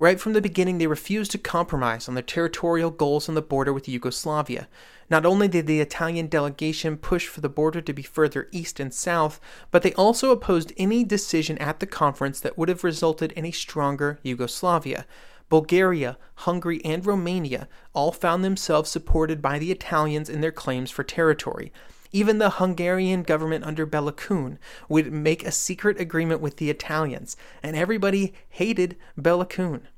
Right 0.00 0.18
from 0.20 0.32
the 0.32 0.42
beginning, 0.42 0.78
they 0.78 0.88
refused 0.88 1.30
to 1.30 1.38
compromise 1.38 2.08
on 2.08 2.14
their 2.14 2.24
territorial 2.24 2.90
goals 2.90 3.28
on 3.28 3.36
the 3.36 3.40
border 3.40 3.72
with 3.72 3.88
Yugoslavia. 3.88 4.66
Not 5.08 5.24
only 5.24 5.46
did 5.46 5.68
the 5.68 5.80
Italian 5.80 6.26
delegation 6.26 6.96
push 6.96 7.28
for 7.28 7.40
the 7.40 7.48
border 7.48 7.80
to 7.80 7.92
be 7.92 8.02
further 8.02 8.48
east 8.50 8.80
and 8.80 8.92
south, 8.92 9.40
but 9.70 9.82
they 9.82 9.94
also 9.94 10.32
opposed 10.32 10.72
any 10.76 11.04
decision 11.04 11.56
at 11.58 11.78
the 11.78 11.86
conference 11.86 12.40
that 12.40 12.58
would 12.58 12.68
have 12.68 12.82
resulted 12.82 13.30
in 13.32 13.46
a 13.46 13.52
stronger 13.52 14.18
Yugoslavia. 14.24 15.06
Bulgaria, 15.48 16.18
Hungary, 16.36 16.84
and 16.84 17.06
Romania 17.06 17.68
all 17.92 18.12
found 18.12 18.44
themselves 18.44 18.90
supported 18.90 19.40
by 19.40 19.58
the 19.58 19.70
Italians 19.70 20.28
in 20.28 20.40
their 20.40 20.52
claims 20.52 20.90
for 20.90 21.04
territory. 21.04 21.72
Even 22.12 22.38
the 22.38 22.50
Hungarian 22.50 23.22
government 23.22 23.64
under 23.64 23.86
Bela 23.86 24.12
Kun 24.12 24.58
would 24.88 25.12
make 25.12 25.44
a 25.44 25.52
secret 25.52 26.00
agreement 26.00 26.40
with 26.40 26.56
the 26.56 26.70
Italians, 26.70 27.36
and 27.62 27.76
everybody 27.76 28.34
hated 28.48 28.96
Bela 29.16 29.46
Kun. 29.46 29.88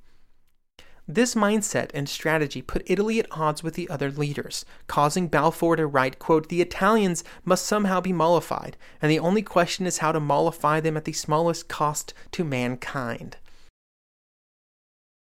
This 1.11 1.35
mindset 1.35 1.90
and 1.95 2.07
strategy 2.07 2.61
put 2.61 2.83
Italy 2.85 3.19
at 3.19 3.26
odds 3.31 3.62
with 3.62 3.73
the 3.73 3.88
other 3.88 4.11
leaders, 4.11 4.67
causing 4.88 5.28
Balfour 5.28 5.76
to 5.76 5.87
write, 5.87 6.19
quote, 6.19 6.50
The 6.50 6.61
Italians 6.61 7.25
must 7.47 7.64
somehow 7.64 8.02
be 8.02 8.12
mollified, 8.12 8.76
and 9.00 9.11
the 9.11 9.19
only 9.19 9.40
question 9.40 9.87
is 9.87 9.99
how 9.99 10.12
to 10.12 10.21
mollify 10.21 10.81
them 10.81 10.99
at 10.99 11.07
the 11.07 11.14
smallest 11.14 11.67
cost 11.69 12.12
to 12.33 12.45
mankind. 12.45 13.38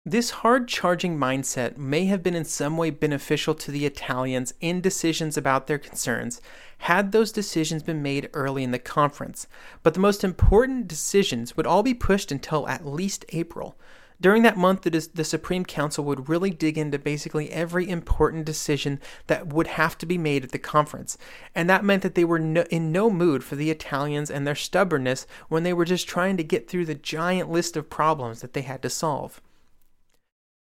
This 0.06 0.32
hard 0.32 0.68
charging 0.68 1.16
mindset 1.16 1.78
may 1.78 2.06
have 2.06 2.24
been 2.24 2.34
in 2.34 2.44
some 2.44 2.76
way 2.76 2.90
beneficial 2.90 3.54
to 3.54 3.70
the 3.70 3.86
Italians 3.86 4.52
in 4.60 4.82
decisions 4.82 5.38
about 5.38 5.68
their 5.68 5.78
concerns 5.78 6.42
had 6.80 7.12
those 7.12 7.32
decisions 7.32 7.84
been 7.84 8.02
made 8.02 8.28
early 8.34 8.64
in 8.64 8.72
the 8.72 8.80
conference, 8.80 9.46
but 9.84 9.94
the 9.94 10.00
most 10.00 10.24
important 10.24 10.88
decisions 10.88 11.56
would 11.56 11.68
all 11.68 11.84
be 11.84 11.94
pushed 11.94 12.32
until 12.32 12.68
at 12.68 12.84
least 12.84 13.26
April. 13.30 13.78
During 14.20 14.42
that 14.42 14.58
month, 14.58 14.82
the, 14.82 15.24
Supreme 15.24 15.66
Council 15.66 16.04
would 16.06 16.28
really 16.28 16.50
dig 16.50 16.80
into 16.80 16.98
basically 16.98 17.52
every 17.52 17.88
important 17.88 18.46
decision 18.46 19.00
that 19.28 19.54
would 19.54 19.68
have 19.68 20.00
to 20.00 20.08
be 20.08 20.18
made 20.18 20.44
at 20.44 20.52
the 20.52 20.58
conference. 20.58 21.16
And 21.54 21.70
that 21.70 21.86
meant 21.86 22.02
that 22.02 22.16
they 22.16 22.26
were 22.26 22.40
no, 22.40 22.64
in 22.72 22.92
no 22.92 23.12
mood 23.12 23.44
for 23.44 23.56
the 23.56 23.70
Italians 23.70 24.32
and 24.32 24.48
their 24.48 24.56
stubbornness 24.56 25.28
when 25.48 25.62
they 25.62 25.74
were 25.74 25.86
just 25.86 26.10
trying 26.10 26.38
to 26.38 26.44
get 26.44 26.68
through 26.68 26.88
the 26.88 26.96
giant 26.96 27.52
list 27.52 27.78
of 27.78 27.92
problems 27.92 28.42
that 28.42 28.54
they 28.54 28.64
had 28.64 28.82
to 28.82 28.90
solve. 28.90 29.40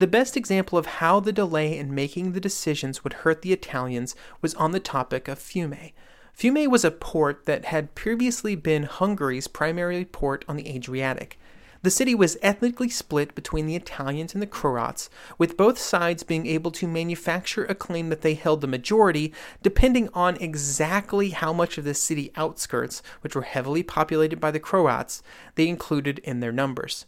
The 0.01 0.07
best 0.07 0.35
example 0.35 0.79
of 0.79 0.87
how 0.87 1.21
the 1.21 1.31
delay 1.31 1.77
in 1.77 1.95
making 1.95 2.33
the 2.33 2.41
decisions 2.41 3.05
would 3.05 3.13
hurt 3.13 3.43
the 3.43 3.53
Italians 3.53 4.17
was 4.41 4.55
on 4.55 4.71
the 4.71 4.81
topic 4.81 5.29
of 5.29 5.39
Fiume. 5.39 5.93
Fiume 6.33 6.71
was 6.71 6.87
a 6.87 6.91
port 6.91 7.45
that 7.45 7.67
had 7.67 7.95
previously 7.95 8.57
been 8.57 8.85
Hungary's 8.85 9.47
primary 9.47 10.07
port 10.07 10.43
on 10.49 10.57
the 10.57 10.75
Adriatic. 10.75 11.39
The 11.83 11.91
city 11.91 12.15
was 12.15 12.39
ethnically 12.41 12.89
split 12.89 13.35
between 13.35 13.67
the 13.67 13.77
Italians 13.77 14.33
and 14.33 14.41
the 14.43 14.47
Croats, 14.47 15.11
with 15.37 15.59
both 15.59 15.79
sides 15.79 16.23
being 16.23 16.47
able 16.47 16.71
to 16.71 16.89
manufacture 16.89 17.67
a 17.67 17.75
claim 17.75 18.09
that 18.09 18.23
they 18.23 18.33
held 18.33 18.63
the 18.63 18.67
majority, 18.67 19.35
depending 19.63 20.09
on 20.15 20.37
exactly 20.37 21.29
how 21.29 21.53
much 21.53 21.77
of 21.77 21.85
the 21.85 21.93
city 21.93 22.33
outskirts, 22.37 23.03
which 23.21 23.35
were 23.35 23.43
heavily 23.43 23.83
populated 23.83 24.41
by 24.41 24.51
the 24.51 24.59
Croats, 24.59 25.23
they 25.57 25.69
included 25.69 26.21
in 26.21 26.41
their 26.41 26.53
numbers. 26.53 27.05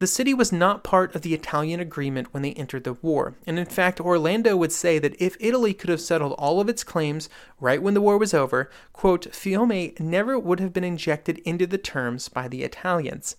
The 0.00 0.06
city 0.08 0.34
was 0.34 0.50
not 0.50 0.82
part 0.82 1.14
of 1.14 1.22
the 1.22 1.34
Italian 1.34 1.78
agreement 1.78 2.34
when 2.34 2.42
they 2.42 2.52
entered 2.54 2.82
the 2.82 2.94
war, 2.94 3.36
and 3.46 3.58
in 3.58 3.66
fact, 3.66 4.00
Orlando 4.00 4.56
would 4.56 4.72
say 4.72 4.98
that 4.98 5.14
if 5.20 5.36
Italy 5.38 5.72
could 5.72 5.88
have 5.88 6.00
settled 6.00 6.32
all 6.32 6.60
of 6.60 6.68
its 6.68 6.82
claims 6.82 7.28
right 7.60 7.80
when 7.80 7.94
the 7.94 8.00
war 8.00 8.18
was 8.18 8.34
over, 8.34 8.68
quote, 8.92 9.32
Fiume 9.32 9.98
never 10.00 10.36
would 10.38 10.58
have 10.58 10.72
been 10.72 10.84
injected 10.84 11.38
into 11.38 11.66
the 11.66 11.78
terms 11.78 12.28
by 12.28 12.48
the 12.48 12.64
Italians. 12.64 13.36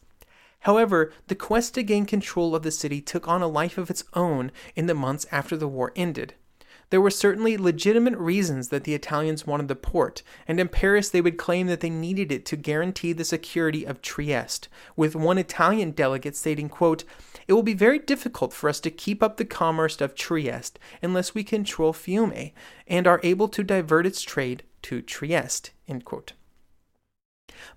However, 0.61 1.11
the 1.27 1.35
quest 1.35 1.75
to 1.75 1.83
gain 1.83 2.05
control 2.05 2.55
of 2.55 2.63
the 2.63 2.71
city 2.71 3.01
took 3.01 3.27
on 3.27 3.41
a 3.41 3.47
life 3.47 3.77
of 3.77 3.89
its 3.89 4.05
own 4.13 4.51
in 4.75 4.87
the 4.87 4.95
months 4.95 5.27
after 5.31 5.57
the 5.57 5.67
war 5.67 5.91
ended. 5.95 6.35
There 6.89 7.01
were 7.01 7.09
certainly 7.09 7.57
legitimate 7.57 8.17
reasons 8.17 8.69
that 8.69 8.83
the 8.83 8.93
Italians 8.93 9.47
wanted 9.47 9.67
the 9.67 9.75
port, 9.75 10.21
and 10.47 10.59
in 10.59 10.67
Paris 10.67 11.09
they 11.09 11.21
would 11.21 11.37
claim 11.37 11.67
that 11.67 11.79
they 11.79 11.89
needed 11.89 12.31
it 12.31 12.45
to 12.45 12.55
guarantee 12.55 13.11
the 13.13 13.25
security 13.25 13.85
of 13.85 14.01
Trieste, 14.01 14.67
with 14.95 15.15
one 15.15 15.37
Italian 15.37 15.91
delegate 15.91 16.35
stating, 16.35 16.69
quote, 16.69 17.03
It 17.47 17.53
will 17.53 17.63
be 17.63 17.73
very 17.73 17.99
difficult 17.99 18.53
for 18.53 18.69
us 18.69 18.79
to 18.81 18.91
keep 18.91 19.23
up 19.23 19.37
the 19.37 19.45
commerce 19.45 19.99
of 19.99 20.15
Trieste 20.15 20.79
unless 21.01 21.33
we 21.33 21.43
control 21.43 21.93
Fiume 21.93 22.53
and 22.87 23.07
are 23.07 23.19
able 23.23 23.47
to 23.49 23.63
divert 23.63 24.05
its 24.05 24.21
trade 24.21 24.63
to 24.83 25.01
Trieste. 25.01 25.71
End 25.87 26.05
quote. 26.05 26.33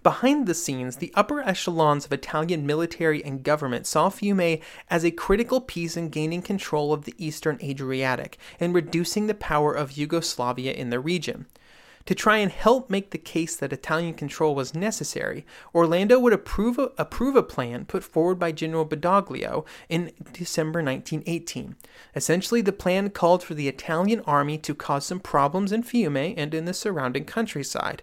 Behind 0.02 0.46
the 0.46 0.54
scenes, 0.54 0.96
the 0.96 1.12
upper 1.14 1.40
echelons 1.40 2.04
of 2.04 2.12
Italian 2.12 2.66
military 2.66 3.24
and 3.24 3.42
government 3.42 3.86
saw 3.86 4.08
Fiume 4.08 4.60
as 4.90 5.04
a 5.04 5.10
critical 5.10 5.60
piece 5.60 5.96
in 5.96 6.08
gaining 6.08 6.42
control 6.42 6.92
of 6.92 7.04
the 7.04 7.14
eastern 7.18 7.58
Adriatic 7.62 8.38
and 8.58 8.74
reducing 8.74 9.26
the 9.26 9.34
power 9.34 9.72
of 9.72 9.96
Yugoslavia 9.96 10.72
in 10.72 10.90
the 10.90 11.00
region. 11.00 11.46
To 12.08 12.14
try 12.14 12.38
and 12.38 12.50
help 12.50 12.88
make 12.88 13.10
the 13.10 13.18
case 13.18 13.54
that 13.56 13.70
Italian 13.70 14.14
control 14.14 14.54
was 14.54 14.74
necessary, 14.74 15.44
Orlando 15.74 16.18
would 16.18 16.32
approve 16.32 16.78
a, 16.78 16.90
approve 16.96 17.36
a 17.36 17.42
plan 17.42 17.84
put 17.84 18.02
forward 18.02 18.38
by 18.38 18.50
General 18.50 18.86
Badoglio 18.86 19.66
in 19.90 20.12
December 20.32 20.82
1918. 20.82 21.76
Essentially, 22.16 22.62
the 22.62 22.72
plan 22.72 23.10
called 23.10 23.42
for 23.42 23.52
the 23.52 23.68
Italian 23.68 24.20
army 24.20 24.56
to 24.56 24.74
cause 24.74 25.04
some 25.04 25.20
problems 25.20 25.70
in 25.70 25.82
Fiume 25.82 26.32
and 26.34 26.54
in 26.54 26.64
the 26.64 26.72
surrounding 26.72 27.26
countryside. 27.26 28.02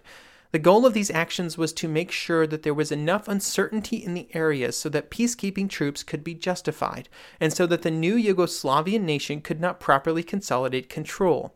The 0.52 0.58
goal 0.58 0.86
of 0.86 0.94
these 0.94 1.10
actions 1.10 1.58
was 1.58 1.72
to 1.74 1.88
make 1.88 2.10
sure 2.10 2.46
that 2.46 2.62
there 2.62 2.74
was 2.74 2.92
enough 2.92 3.28
uncertainty 3.28 3.96
in 3.96 4.14
the 4.14 4.28
areas 4.32 4.76
so 4.76 4.88
that 4.90 5.10
peacekeeping 5.10 5.68
troops 5.68 6.02
could 6.02 6.22
be 6.22 6.34
justified, 6.34 7.08
and 7.40 7.52
so 7.52 7.66
that 7.66 7.82
the 7.82 7.90
new 7.90 8.14
Yugoslavian 8.14 9.02
nation 9.02 9.40
could 9.40 9.60
not 9.60 9.80
properly 9.80 10.22
consolidate 10.22 10.88
control. 10.88 11.54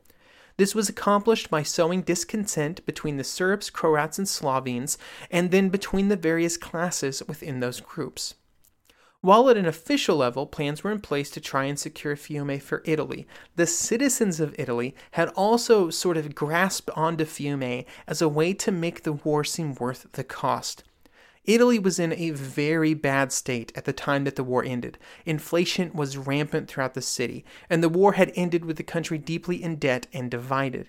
This 0.56 0.74
was 0.74 0.88
accomplished 0.90 1.48
by 1.48 1.62
sowing 1.62 2.02
discontent 2.02 2.84
between 2.84 3.16
the 3.16 3.24
Serbs, 3.24 3.70
Croats, 3.70 4.18
and 4.18 4.28
Slovenes, 4.28 4.98
and 5.30 5.50
then 5.50 5.70
between 5.70 6.08
the 6.08 6.16
various 6.16 6.58
classes 6.58 7.22
within 7.26 7.60
those 7.60 7.80
groups. 7.80 8.34
While 9.22 9.50
at 9.50 9.58
an 9.58 9.66
official 9.66 10.16
level, 10.16 10.46
plans 10.46 10.82
were 10.82 10.90
in 10.90 11.00
place 11.00 11.28
to 11.32 11.42
try 11.42 11.64
and 11.64 11.78
secure 11.78 12.16
Fiume 12.16 12.60
for 12.62 12.82
Italy, 12.86 13.26
the 13.54 13.66
citizens 13.66 14.40
of 14.40 14.54
Italy 14.58 14.94
had 15.10 15.28
also 15.30 15.90
sort 15.90 16.16
of 16.16 16.34
grasped 16.34 16.88
onto 16.96 17.26
Fiume 17.26 17.84
as 18.06 18.22
a 18.22 18.30
way 18.30 18.54
to 18.54 18.72
make 18.72 19.02
the 19.02 19.12
war 19.12 19.44
seem 19.44 19.74
worth 19.74 20.06
the 20.12 20.24
cost. 20.24 20.84
Italy 21.44 21.78
was 21.78 21.98
in 21.98 22.14
a 22.14 22.30
very 22.30 22.94
bad 22.94 23.30
state 23.30 23.72
at 23.76 23.84
the 23.84 23.92
time 23.92 24.24
that 24.24 24.36
the 24.36 24.44
war 24.44 24.64
ended. 24.64 24.96
Inflation 25.26 25.90
was 25.92 26.16
rampant 26.16 26.68
throughout 26.68 26.94
the 26.94 27.02
city, 27.02 27.44
and 27.68 27.82
the 27.82 27.90
war 27.90 28.14
had 28.14 28.32
ended 28.34 28.64
with 28.64 28.78
the 28.78 28.82
country 28.82 29.18
deeply 29.18 29.62
in 29.62 29.76
debt 29.76 30.06
and 30.14 30.30
divided. 30.30 30.88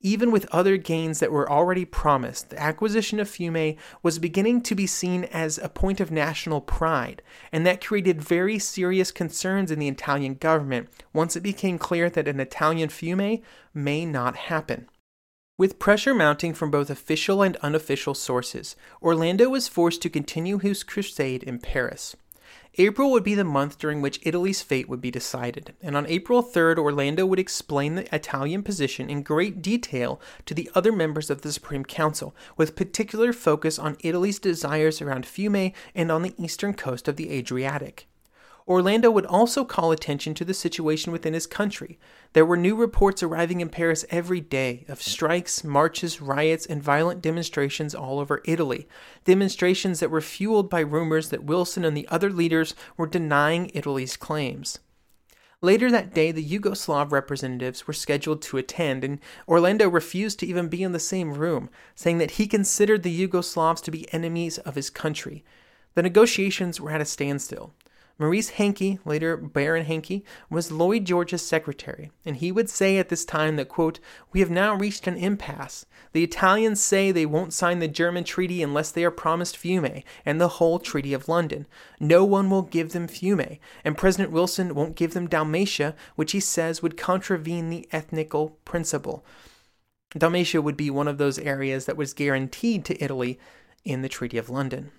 Even 0.00 0.30
with 0.30 0.46
other 0.52 0.76
gains 0.76 1.18
that 1.18 1.32
were 1.32 1.50
already 1.50 1.84
promised, 1.84 2.50
the 2.50 2.62
acquisition 2.62 3.18
of 3.18 3.28
Fiume 3.28 3.76
was 4.00 4.20
beginning 4.20 4.62
to 4.62 4.76
be 4.76 4.86
seen 4.86 5.24
as 5.24 5.58
a 5.58 5.68
point 5.68 5.98
of 5.98 6.12
national 6.12 6.60
pride, 6.60 7.20
and 7.50 7.66
that 7.66 7.84
created 7.84 8.22
very 8.22 8.60
serious 8.60 9.10
concerns 9.10 9.72
in 9.72 9.80
the 9.80 9.88
Italian 9.88 10.34
government 10.34 10.88
once 11.12 11.34
it 11.34 11.42
became 11.42 11.78
clear 11.78 12.08
that 12.08 12.28
an 12.28 12.38
Italian 12.38 12.88
Fiume 12.88 13.42
may 13.74 14.06
not 14.06 14.36
happen. 14.36 14.88
With 15.58 15.80
pressure 15.80 16.14
mounting 16.14 16.54
from 16.54 16.70
both 16.70 16.90
official 16.90 17.42
and 17.42 17.56
unofficial 17.56 18.14
sources, 18.14 18.76
Orlando 19.02 19.48
was 19.48 19.66
forced 19.66 20.00
to 20.02 20.08
continue 20.08 20.58
his 20.58 20.84
crusade 20.84 21.42
in 21.42 21.58
Paris. 21.58 22.14
April 22.80 23.10
would 23.10 23.24
be 23.24 23.34
the 23.34 23.44
month 23.44 23.78
during 23.78 24.00
which 24.00 24.20
Italy's 24.22 24.62
fate 24.62 24.88
would 24.88 25.00
be 25.00 25.10
decided, 25.10 25.74
and 25.82 25.96
on 25.96 26.06
April 26.06 26.42
3rd, 26.42 26.78
Orlando 26.78 27.26
would 27.26 27.38
explain 27.38 27.94
the 27.94 28.14
Italian 28.14 28.62
position 28.62 29.10
in 29.10 29.22
great 29.22 29.60
detail 29.60 30.20
to 30.46 30.54
the 30.54 30.70
other 30.74 30.92
members 30.92 31.28
of 31.28 31.42
the 31.42 31.52
Supreme 31.52 31.84
Council, 31.84 32.34
with 32.56 32.76
particular 32.76 33.32
focus 33.32 33.78
on 33.78 33.96
Italy's 34.00 34.38
desires 34.38 35.02
around 35.02 35.26
Fiume 35.26 35.72
and 35.94 36.12
on 36.12 36.22
the 36.22 36.34
eastern 36.38 36.74
coast 36.74 37.08
of 37.08 37.16
the 37.16 37.30
Adriatic. 37.30 38.06
Orlando 38.68 39.10
would 39.10 39.24
also 39.24 39.64
call 39.64 39.92
attention 39.92 40.34
to 40.34 40.44
the 40.44 40.52
situation 40.52 41.10
within 41.10 41.32
his 41.32 41.46
country. 41.46 41.98
There 42.34 42.44
were 42.44 42.56
new 42.56 42.76
reports 42.76 43.22
arriving 43.22 43.62
in 43.62 43.70
Paris 43.70 44.04
every 44.10 44.42
day 44.42 44.84
of 44.88 45.00
strikes, 45.00 45.64
marches, 45.64 46.20
riots, 46.20 46.66
and 46.66 46.82
violent 46.82 47.22
demonstrations 47.22 47.94
all 47.94 48.20
over 48.20 48.42
Italy. 48.44 48.86
Demonstrations 49.24 50.00
that 50.00 50.10
were 50.10 50.20
fueled 50.20 50.68
by 50.68 50.80
rumors 50.80 51.30
that 51.30 51.44
Wilson 51.44 51.82
and 51.82 51.96
the 51.96 52.06
other 52.08 52.30
leaders 52.30 52.74
were 52.98 53.06
denying 53.06 53.70
Italy's 53.72 54.18
claims. 54.18 54.80
Later 55.62 55.90
that 55.90 56.12
day, 56.12 56.30
the 56.30 56.44
Yugoslav 56.44 57.10
representatives 57.10 57.86
were 57.86 57.94
scheduled 57.94 58.42
to 58.42 58.58
attend, 58.58 59.02
and 59.02 59.18
Orlando 59.48 59.88
refused 59.88 60.38
to 60.40 60.46
even 60.46 60.68
be 60.68 60.82
in 60.82 60.92
the 60.92 61.00
same 61.00 61.32
room, 61.32 61.70
saying 61.94 62.18
that 62.18 62.32
he 62.32 62.46
considered 62.46 63.02
the 63.02 63.26
Yugoslavs 63.28 63.80
to 63.82 63.90
be 63.90 64.12
enemies 64.12 64.58
of 64.58 64.74
his 64.74 64.90
country. 64.90 65.42
The 65.94 66.02
negotiations 66.02 66.80
were 66.80 66.92
at 66.92 67.00
a 67.00 67.04
standstill. 67.04 67.74
Maurice 68.20 68.48
Hankey, 68.50 68.98
later 69.04 69.36
Baron 69.36 69.84
Hankey, 69.84 70.24
was 70.50 70.72
Lloyd 70.72 71.04
George's 71.04 71.46
secretary, 71.46 72.10
and 72.24 72.36
he 72.36 72.50
would 72.50 72.68
say 72.68 72.98
at 72.98 73.10
this 73.10 73.24
time 73.24 73.54
that, 73.54 73.68
quote, 73.68 74.00
We 74.32 74.40
have 74.40 74.50
now 74.50 74.74
reached 74.74 75.06
an 75.06 75.16
impasse. 75.16 75.86
The 76.12 76.24
Italians 76.24 76.82
say 76.82 77.12
they 77.12 77.26
won't 77.26 77.52
sign 77.52 77.78
the 77.78 77.86
German 77.86 78.24
treaty 78.24 78.60
unless 78.60 78.90
they 78.90 79.04
are 79.04 79.12
promised 79.12 79.56
Fiume 79.56 80.02
and 80.26 80.40
the 80.40 80.48
whole 80.48 80.80
Treaty 80.80 81.14
of 81.14 81.28
London. 81.28 81.68
No 82.00 82.24
one 82.24 82.50
will 82.50 82.62
give 82.62 82.92
them 82.92 83.06
Fiume, 83.06 83.60
and 83.84 83.96
President 83.96 84.32
Wilson 84.32 84.74
won't 84.74 84.96
give 84.96 85.14
them 85.14 85.28
Dalmatia, 85.28 85.94
which 86.16 86.32
he 86.32 86.40
says 86.40 86.82
would 86.82 86.96
contravene 86.96 87.70
the 87.70 87.88
ethnical 87.92 88.58
principle. 88.64 89.24
Dalmatia 90.10 90.60
would 90.60 90.76
be 90.76 90.90
one 90.90 91.06
of 91.06 91.18
those 91.18 91.38
areas 91.38 91.84
that 91.84 91.96
was 91.96 92.14
guaranteed 92.14 92.84
to 92.86 93.02
Italy 93.02 93.38
in 93.84 94.02
the 94.02 94.08
Treaty 94.08 94.38
of 94.38 94.50
London. 94.50 94.90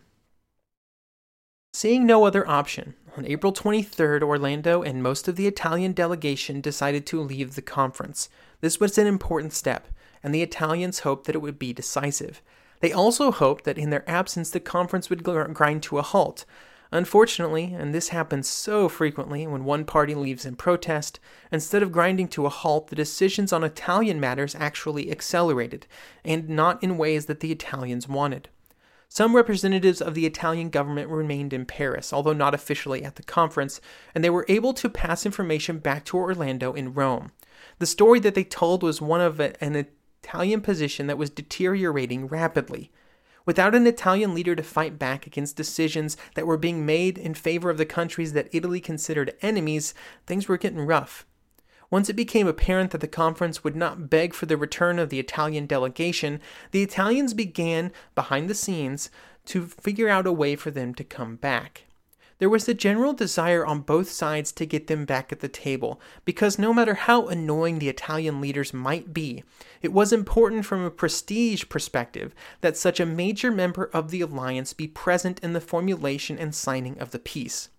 Seeing 1.73 2.05
no 2.05 2.25
other 2.25 2.47
option, 2.47 2.95
on 3.17 3.25
April 3.25 3.53
23rd, 3.53 4.21
Orlando 4.21 4.81
and 4.81 5.03
most 5.03 5.27
of 5.27 5.35
the 5.35 5.47
Italian 5.47 5.93
delegation 5.93 6.61
decided 6.61 7.05
to 7.07 7.21
leave 7.21 7.55
the 7.55 7.61
conference. 7.61 8.29
This 8.61 8.79
was 8.79 8.97
an 8.97 9.07
important 9.07 9.53
step, 9.53 9.87
and 10.23 10.33
the 10.33 10.41
Italians 10.41 10.99
hoped 10.99 11.25
that 11.25 11.35
it 11.35 11.41
would 11.41 11.59
be 11.59 11.73
decisive. 11.73 12.41
They 12.81 12.91
also 12.91 13.31
hoped 13.31 13.63
that 13.65 13.77
in 13.77 13.89
their 13.89 14.09
absence 14.09 14.49
the 14.49 14.59
conference 14.59 15.09
would 15.09 15.23
grind 15.23 15.83
to 15.83 15.97
a 15.97 16.01
halt. 16.01 16.45
Unfortunately, 16.91 17.73
and 17.77 17.93
this 17.93 18.09
happens 18.09 18.47
so 18.47 18.89
frequently 18.89 19.45
when 19.45 19.63
one 19.63 19.85
party 19.85 20.15
leaves 20.15 20.45
in 20.45 20.55
protest, 20.55 21.19
instead 21.51 21.83
of 21.83 21.91
grinding 21.91 22.27
to 22.29 22.45
a 22.45 22.49
halt, 22.49 22.87
the 22.87 22.95
decisions 22.95 23.53
on 23.53 23.63
Italian 23.63 24.19
matters 24.19 24.55
actually 24.55 25.11
accelerated, 25.11 25.85
and 26.25 26.49
not 26.49 26.81
in 26.81 26.97
ways 26.97 27.27
that 27.27 27.41
the 27.41 27.51
Italians 27.51 28.07
wanted. 28.07 28.49
Some 29.11 29.35
representatives 29.35 30.01
of 30.01 30.13
the 30.13 30.27
Italian 30.27 30.69
government 30.69 31.09
remained 31.09 31.51
in 31.51 31.65
Paris, 31.65 32.13
although 32.13 32.31
not 32.31 32.53
officially 32.53 33.03
at 33.03 33.15
the 33.15 33.23
conference, 33.23 33.81
and 34.13 34.23
they 34.23 34.29
were 34.29 34.45
able 34.47 34.71
to 34.73 34.87
pass 34.87 35.25
information 35.25 35.79
back 35.79 36.05
to 36.05 36.17
Orlando 36.17 36.73
in 36.73 36.93
Rome. 36.93 37.31
The 37.79 37.87
story 37.87 38.19
that 38.19 38.35
they 38.35 38.43
told 38.43 38.83
was 38.83 39.01
one 39.01 39.19
of 39.19 39.39
an 39.39 39.87
Italian 40.23 40.61
position 40.61 41.07
that 41.07 41.17
was 41.17 41.31
deteriorating 41.31 42.27
rapidly. 42.27 42.91
Without 43.47 43.73
an 43.73 43.87
Italian 43.87 44.35
leader 44.35 44.55
to 44.55 44.61
fight 44.61 44.99
back 44.99 45.25
against 45.25 45.55
decisions 45.55 46.15
that 46.35 46.45
were 46.45 46.57
being 46.57 46.85
made 46.85 47.17
in 47.17 47.33
favor 47.33 47.71
of 47.71 47.79
the 47.79 47.85
countries 47.85 48.33
that 48.33 48.49
Italy 48.51 48.79
considered 48.79 49.35
enemies, 49.41 49.95
things 50.27 50.47
were 50.47 50.57
getting 50.57 50.81
rough. 50.81 51.25
Once 51.91 52.09
it 52.09 52.15
became 52.15 52.47
apparent 52.47 52.91
that 52.91 53.01
the 53.01 53.07
conference 53.07 53.63
would 53.63 53.75
not 53.75 54.09
beg 54.09 54.33
for 54.33 54.45
the 54.45 54.57
return 54.57 54.99
of 54.99 55.09
the 55.09 55.19
Italian 55.19 55.65
delegation, 55.65 56.39
the 56.71 56.83
Italians 56.83 57.33
began, 57.33 57.91
behind 58.13 58.49
the 58.49 58.55
scenes, 58.55 59.09
to 59.45 59.65
figure 59.65 60.09
out 60.09 60.27
a 60.27 60.31
way 60.31 60.55
for 60.55 60.69
them 60.69 60.93
to 60.93 61.03
come 61.03 61.35
back. 61.35 61.85
There 62.37 62.49
was 62.49 62.69
a 62.69 62.73
general 62.73 63.11
desire 63.11 63.65
on 63.65 63.81
both 63.81 64.09
sides 64.09 64.53
to 64.53 64.65
get 64.65 64.87
them 64.87 65.03
back 65.03 65.33
at 65.33 65.41
the 65.41 65.49
table, 65.49 65.99
because 66.23 66.57
no 66.57 66.73
matter 66.73 66.93
how 66.93 67.27
annoying 67.27 67.79
the 67.79 67.89
Italian 67.89 68.39
leaders 68.39 68.73
might 68.73 69.13
be, 69.13 69.43
it 69.81 69.91
was 69.91 70.13
important 70.13 70.65
from 70.65 70.81
a 70.81 70.91
prestige 70.91 71.65
perspective 71.67 72.33
that 72.61 72.77
such 72.77 73.01
a 73.01 73.05
major 73.05 73.51
member 73.51 73.89
of 73.93 74.09
the 74.09 74.21
alliance 74.21 74.71
be 74.71 74.87
present 74.87 75.39
in 75.39 75.51
the 75.51 75.59
formulation 75.59 76.39
and 76.39 76.55
signing 76.55 76.97
of 76.99 77.11
the 77.11 77.19
peace. 77.19 77.69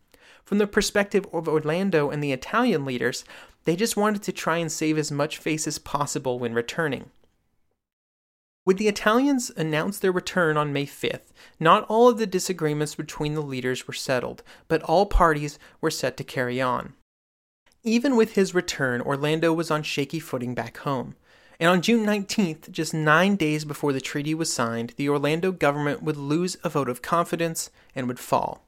From 0.45 0.59
the 0.59 0.67
perspective 0.67 1.26
of 1.33 1.49
Orlando 1.49 2.11
and 2.11 2.23
the 2.23 2.33
Italian 2.33 2.85
leaders, 2.85 3.25
they 3.64 3.76
just 3.76 3.97
wanted 3.97 4.23
to 4.23 4.33
try 4.33 4.59
and 4.59 4.71
save 4.71 4.99
as 4.99 5.12
much 5.12 5.38
face 5.38 5.67
as 5.67 5.79
possible 5.79 6.38
when 6.38 6.55
returning. 6.55 7.11
When 8.64 8.76
the 8.76 8.88
Italians 8.88 9.50
announced 9.57 10.02
their 10.02 10.12
return 10.12 10.57
on 10.57 10.73
May 10.73 10.87
5th, 10.87 11.33
not 11.59 11.85
all 11.88 12.09
of 12.09 12.19
the 12.19 12.26
disagreements 12.26 12.95
between 12.95 13.35
the 13.35 13.40
leaders 13.40 13.87
were 13.87 13.95
settled, 13.95 14.43
but 14.69 14.83
all 14.83 15.07
parties 15.07 15.59
were 15.81 15.90
set 15.90 16.17
to 16.19 16.25
carry 16.25 16.61
on. 16.61 16.93
Even 17.83 18.17
with 18.17 18.35
his 18.35 18.55
return, 18.55 19.00
Orlando 19.00 19.52
was 19.52 19.71
on 19.71 19.83
shaky 19.83 20.21
footing 20.21 20.55
back 20.55 20.76
home. 20.79 21.17
And 21.59 21.69
on 21.69 21.83
June 21.83 22.07
19th, 22.07 22.71
just 22.71 22.93
nine 22.93 23.37
days 23.37 23.64
before 23.64 23.93
the 23.93 24.00
treaty 24.00 24.35
was 24.35 24.52
signed, 24.52 24.95
the 24.97 25.09
Orlando 25.09 25.52
government 25.52 26.02
would 26.02 26.17
lose 26.17 26.57
a 26.62 26.69
vote 26.69 26.88
of 26.88 27.02
confidence 27.02 27.71
and 27.95 28.07
would 28.09 28.19
fall. 28.19 28.64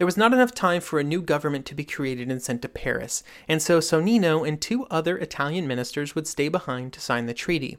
There 0.00 0.06
was 0.06 0.16
not 0.16 0.32
enough 0.32 0.54
time 0.54 0.80
for 0.80 0.98
a 0.98 1.04
new 1.04 1.20
government 1.20 1.66
to 1.66 1.74
be 1.74 1.84
created 1.84 2.30
and 2.30 2.40
sent 2.40 2.62
to 2.62 2.70
Paris, 2.70 3.22
and 3.46 3.60
so 3.60 3.80
Sonnino 3.80 4.48
and 4.48 4.58
two 4.58 4.86
other 4.86 5.18
Italian 5.18 5.68
ministers 5.68 6.14
would 6.14 6.26
stay 6.26 6.48
behind 6.48 6.94
to 6.94 7.02
sign 7.02 7.26
the 7.26 7.34
treaty. 7.34 7.76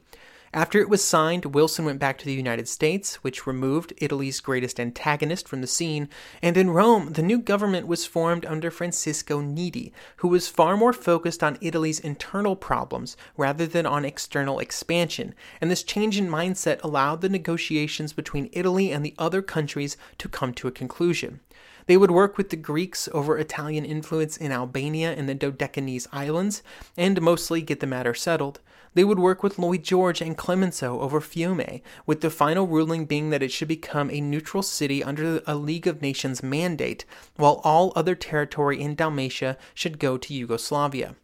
After 0.54 0.78
it 0.78 0.88
was 0.88 1.02
signed, 1.02 1.46
Wilson 1.46 1.84
went 1.84 1.98
back 1.98 2.18
to 2.18 2.24
the 2.24 2.32
United 2.32 2.68
States, 2.68 3.16
which 3.24 3.44
removed 3.44 3.92
Italy's 3.96 4.38
greatest 4.38 4.78
antagonist 4.78 5.48
from 5.48 5.62
the 5.62 5.66
scene, 5.66 6.08
and 6.40 6.56
in 6.56 6.70
Rome, 6.70 7.14
the 7.14 7.22
new 7.22 7.40
government 7.40 7.88
was 7.88 8.06
formed 8.06 8.46
under 8.46 8.70
Francisco 8.70 9.40
Nitti, 9.42 9.90
who 10.18 10.28
was 10.28 10.46
far 10.46 10.76
more 10.76 10.92
focused 10.92 11.42
on 11.42 11.58
Italy's 11.60 11.98
internal 11.98 12.54
problems 12.54 13.16
rather 13.36 13.66
than 13.66 13.84
on 13.84 14.04
external 14.04 14.60
expansion, 14.60 15.34
and 15.60 15.72
this 15.72 15.82
change 15.82 16.16
in 16.16 16.28
mindset 16.28 16.80
allowed 16.84 17.20
the 17.20 17.28
negotiations 17.28 18.12
between 18.12 18.48
Italy 18.52 18.92
and 18.92 19.04
the 19.04 19.16
other 19.18 19.42
countries 19.42 19.96
to 20.18 20.28
come 20.28 20.54
to 20.54 20.68
a 20.68 20.70
conclusion. 20.70 21.40
They 21.86 21.96
would 21.96 22.10
work 22.10 22.38
with 22.38 22.50
the 22.50 22.56
Greeks 22.56 23.08
over 23.12 23.38
Italian 23.38 23.84
influence 23.84 24.36
in 24.36 24.52
Albania 24.52 25.12
and 25.12 25.28
the 25.28 25.34
Dodecanese 25.34 26.06
Islands, 26.12 26.62
and 26.96 27.20
mostly 27.20 27.62
get 27.62 27.80
the 27.80 27.86
matter 27.86 28.14
settled. 28.14 28.60
They 28.94 29.04
would 29.04 29.18
work 29.18 29.42
with 29.42 29.58
Lloyd 29.58 29.82
George 29.82 30.20
and 30.20 30.36
Clemenceau 30.36 31.00
over 31.00 31.20
Fiume, 31.20 31.80
with 32.04 32.20
the 32.20 32.30
final 32.30 32.66
ruling 32.66 33.06
being 33.06 33.30
that 33.30 33.42
it 33.42 33.50
should 33.50 33.68
become 33.68 34.10
a 34.10 34.20
neutral 34.20 34.62
city 34.62 35.02
under 35.02 35.42
a 35.46 35.54
League 35.54 35.86
of 35.86 36.02
Nations 36.02 36.42
mandate, 36.42 37.04
while 37.36 37.60
all 37.64 37.92
other 37.96 38.14
territory 38.14 38.80
in 38.80 38.94
Dalmatia 38.94 39.56
should 39.74 39.98
go 39.98 40.18
to 40.18 40.34
Yugoslavia. 40.34 41.16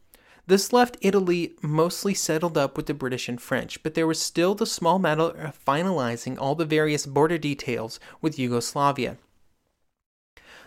This 0.46 0.72
left 0.72 0.96
Italy 1.02 1.52
mostly 1.60 2.14
settled 2.14 2.56
up 2.56 2.78
with 2.78 2.86
the 2.86 2.94
British 2.94 3.28
and 3.28 3.38
French, 3.38 3.82
but 3.82 3.92
there 3.92 4.06
was 4.06 4.18
still 4.18 4.54
the 4.54 4.64
small 4.64 4.98
matter 4.98 5.24
of 5.24 5.62
finalizing 5.62 6.38
all 6.38 6.54
the 6.54 6.64
various 6.64 7.04
border 7.04 7.36
details 7.36 8.00
with 8.22 8.38
Yugoslavia. 8.38 9.18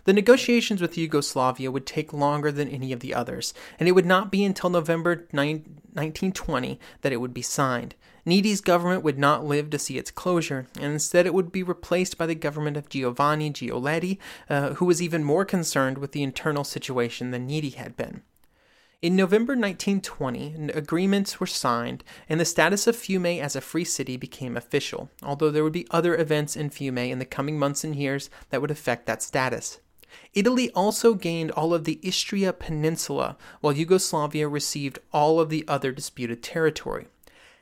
The 0.04 0.14
negotiations 0.14 0.82
with 0.82 0.98
Yugoslavia 0.98 1.70
would 1.70 1.86
take 1.86 2.12
longer 2.12 2.52
than 2.52 2.68
any 2.68 2.92
of 2.92 3.02
the 3.02 3.14
others, 3.14 3.54
and 3.80 3.88
it 3.88 3.92
would 3.92 4.06
not 4.06 4.32
be 4.32 4.44
until 4.44 4.70
November 4.72 5.28
9, 5.32 5.54
1920 5.94 6.80
that 7.02 7.12
it 7.12 7.22
would 7.22 7.34
be 7.34 7.44
signed. 7.44 7.96
Nitti's 8.26 8.62
government 8.62 9.04
would 9.04 9.20
not 9.20 9.46
live 9.46 9.70
to 9.70 9.80
see 9.80 9.98
its 9.98 10.12
closure, 10.12 10.68
and 10.76 10.94
instead 10.94 11.26
it 11.26 11.34
would 11.34 11.52
be 11.52 11.64
replaced 11.64 12.18
by 12.18 12.26
the 12.26 12.36
government 12.36 12.78
of 12.78 12.90
Giovanni 12.90 13.52
Giolitti, 13.52 14.18
uh, 14.50 14.74
who 14.76 14.86
was 14.86 15.02
even 15.02 15.24
more 15.24 15.46
concerned 15.46 15.98
with 15.98 16.12
the 16.12 16.24
internal 16.24 16.64
situation 16.64 17.32
than 17.32 17.48
Nitti 17.48 17.74
had 17.74 17.96
been. 17.96 18.22
In 19.02 19.16
November 19.16 19.54
1920, 19.54 20.70
agreements 20.76 21.40
were 21.40 21.48
signed, 21.48 22.04
and 22.30 22.40
the 22.40 22.46
status 22.46 22.86
of 22.86 22.96
Fiume 22.96 23.40
as 23.40 23.56
a 23.56 23.62
free 23.62 23.84
city 23.84 24.16
became 24.16 24.56
official, 24.56 25.10
although 25.24 25.50
there 25.50 25.64
would 25.64 25.74
be 25.74 25.88
other 25.90 26.16
events 26.16 26.56
in 26.56 26.70
Fiume 26.70 27.10
in 27.10 27.18
the 27.18 27.26
coming 27.26 27.58
months 27.58 27.84
and 27.84 27.96
years 27.96 28.30
that 28.52 28.62
would 28.62 28.70
affect 28.70 29.08
that 29.08 29.24
status. 29.24 29.80
Italy 30.34 30.70
also 30.72 31.14
gained 31.14 31.52
all 31.52 31.74
of 31.74 31.84
the 31.84 32.00
Istria 32.04 32.54
Peninsula, 32.54 33.38
while 33.60 33.74
Yugoslavia 33.74 34.48
received 34.48 35.00
all 35.14 35.40
of 35.40 35.50
the 35.50 35.66
other 35.68 35.92
disputed 35.92 36.42
territory. 36.44 37.08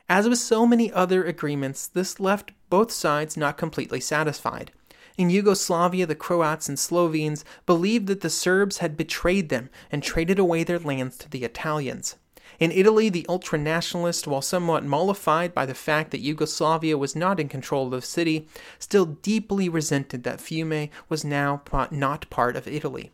As 0.08 0.28
with 0.28 0.40
so 0.40 0.66
many 0.66 0.92
other 0.92 1.24
agreements, 1.24 1.86
this 1.86 2.20
left 2.20 2.52
both 2.70 2.92
sides 2.92 3.38
not 3.38 3.58
completely 3.58 4.00
satisfied. 4.00 4.72
In 5.18 5.30
Yugoslavia, 5.30 6.06
the 6.06 6.16
Croats 6.16 6.70
and 6.70 6.80
Slovenes 6.80 7.44
believed 7.66 8.08
that 8.08 8.22
the 8.22 8.30
Serbs 8.30 8.78
had 8.78 8.96
betrayed 8.96 9.50
them 9.50 9.70
and 9.92 10.02
traded 10.02 10.40
away 10.40 10.64
their 10.64 10.80
lands 10.80 11.18
to 11.18 11.30
the 11.30 11.44
Italians. 11.44 12.16
In 12.60 12.74
Italy, 12.74 13.08
the 13.08 13.26
ultranationalists, 13.30 14.28
while 14.28 14.42
somewhat 14.42 14.84
mollified 14.84 15.54
by 15.54 15.66
the 15.66 15.74
fact 15.74 16.12
that 16.12 16.20
Yugoslavia 16.20 16.98
was 16.98 17.16
not 17.16 17.40
in 17.40 17.48
control 17.48 17.86
of 17.86 17.92
the 17.92 18.02
city, 18.02 18.48
still 18.78 19.06
deeply 19.06 19.70
resented 19.70 20.24
that 20.24 20.40
Fiume 20.42 20.90
was 21.08 21.24
now 21.24 21.62
not 21.90 22.30
part 22.30 22.58
of 22.58 22.68
Italy. 22.68 23.12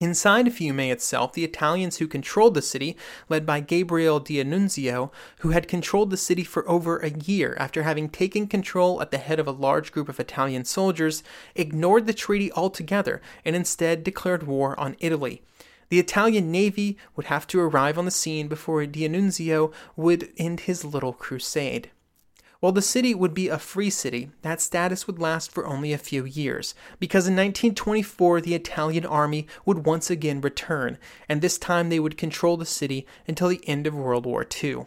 Inside 0.00 0.46
Fiume 0.46 0.90
itself, 0.92 1.32
the 1.32 1.44
Italians 1.44 1.96
who 1.96 2.06
controlled 2.06 2.54
the 2.54 2.62
city, 2.62 2.96
led 3.28 3.44
by 3.44 3.58
Gabriele 3.60 4.20
D'Annunzio, 4.20 5.10
who 5.40 5.50
had 5.50 5.66
controlled 5.66 6.10
the 6.10 6.16
city 6.16 6.44
for 6.44 6.68
over 6.68 6.98
a 6.98 7.10
year 7.10 7.56
after 7.58 7.82
having 7.82 8.08
taken 8.08 8.46
control 8.46 9.00
at 9.02 9.10
the 9.10 9.18
head 9.18 9.40
of 9.40 9.48
a 9.48 9.52
large 9.52 9.90
group 9.90 10.08
of 10.08 10.20
Italian 10.20 10.64
soldiers, 10.64 11.24
ignored 11.56 12.06
the 12.06 12.14
treaty 12.14 12.52
altogether 12.52 13.20
and 13.44 13.56
instead 13.56 14.04
declared 14.04 14.44
war 14.44 14.78
on 14.78 14.96
Italy. 15.00 15.42
The 15.90 15.98
Italian 15.98 16.52
navy 16.52 16.98
would 17.16 17.26
have 17.26 17.46
to 17.48 17.60
arrive 17.60 17.98
on 17.98 18.04
the 18.04 18.10
scene 18.10 18.48
before 18.48 18.84
D'Annunzio 18.84 19.72
would 19.96 20.30
end 20.36 20.60
his 20.60 20.84
little 20.84 21.12
crusade. 21.12 21.90
While 22.60 22.72
the 22.72 22.82
city 22.82 23.14
would 23.14 23.34
be 23.34 23.48
a 23.48 23.58
free 23.58 23.88
city, 23.88 24.30
that 24.42 24.60
status 24.60 25.06
would 25.06 25.20
last 25.20 25.52
for 25.52 25.64
only 25.64 25.92
a 25.92 25.98
few 25.98 26.24
years, 26.24 26.74
because 26.98 27.28
in 27.28 27.34
1924 27.34 28.40
the 28.40 28.54
Italian 28.54 29.06
army 29.06 29.46
would 29.64 29.86
once 29.86 30.10
again 30.10 30.40
return, 30.40 30.98
and 31.28 31.40
this 31.40 31.56
time 31.56 31.88
they 31.88 32.00
would 32.00 32.18
control 32.18 32.56
the 32.56 32.66
city 32.66 33.06
until 33.28 33.46
the 33.48 33.66
end 33.68 33.86
of 33.86 33.94
World 33.94 34.26
War 34.26 34.44
II. 34.62 34.86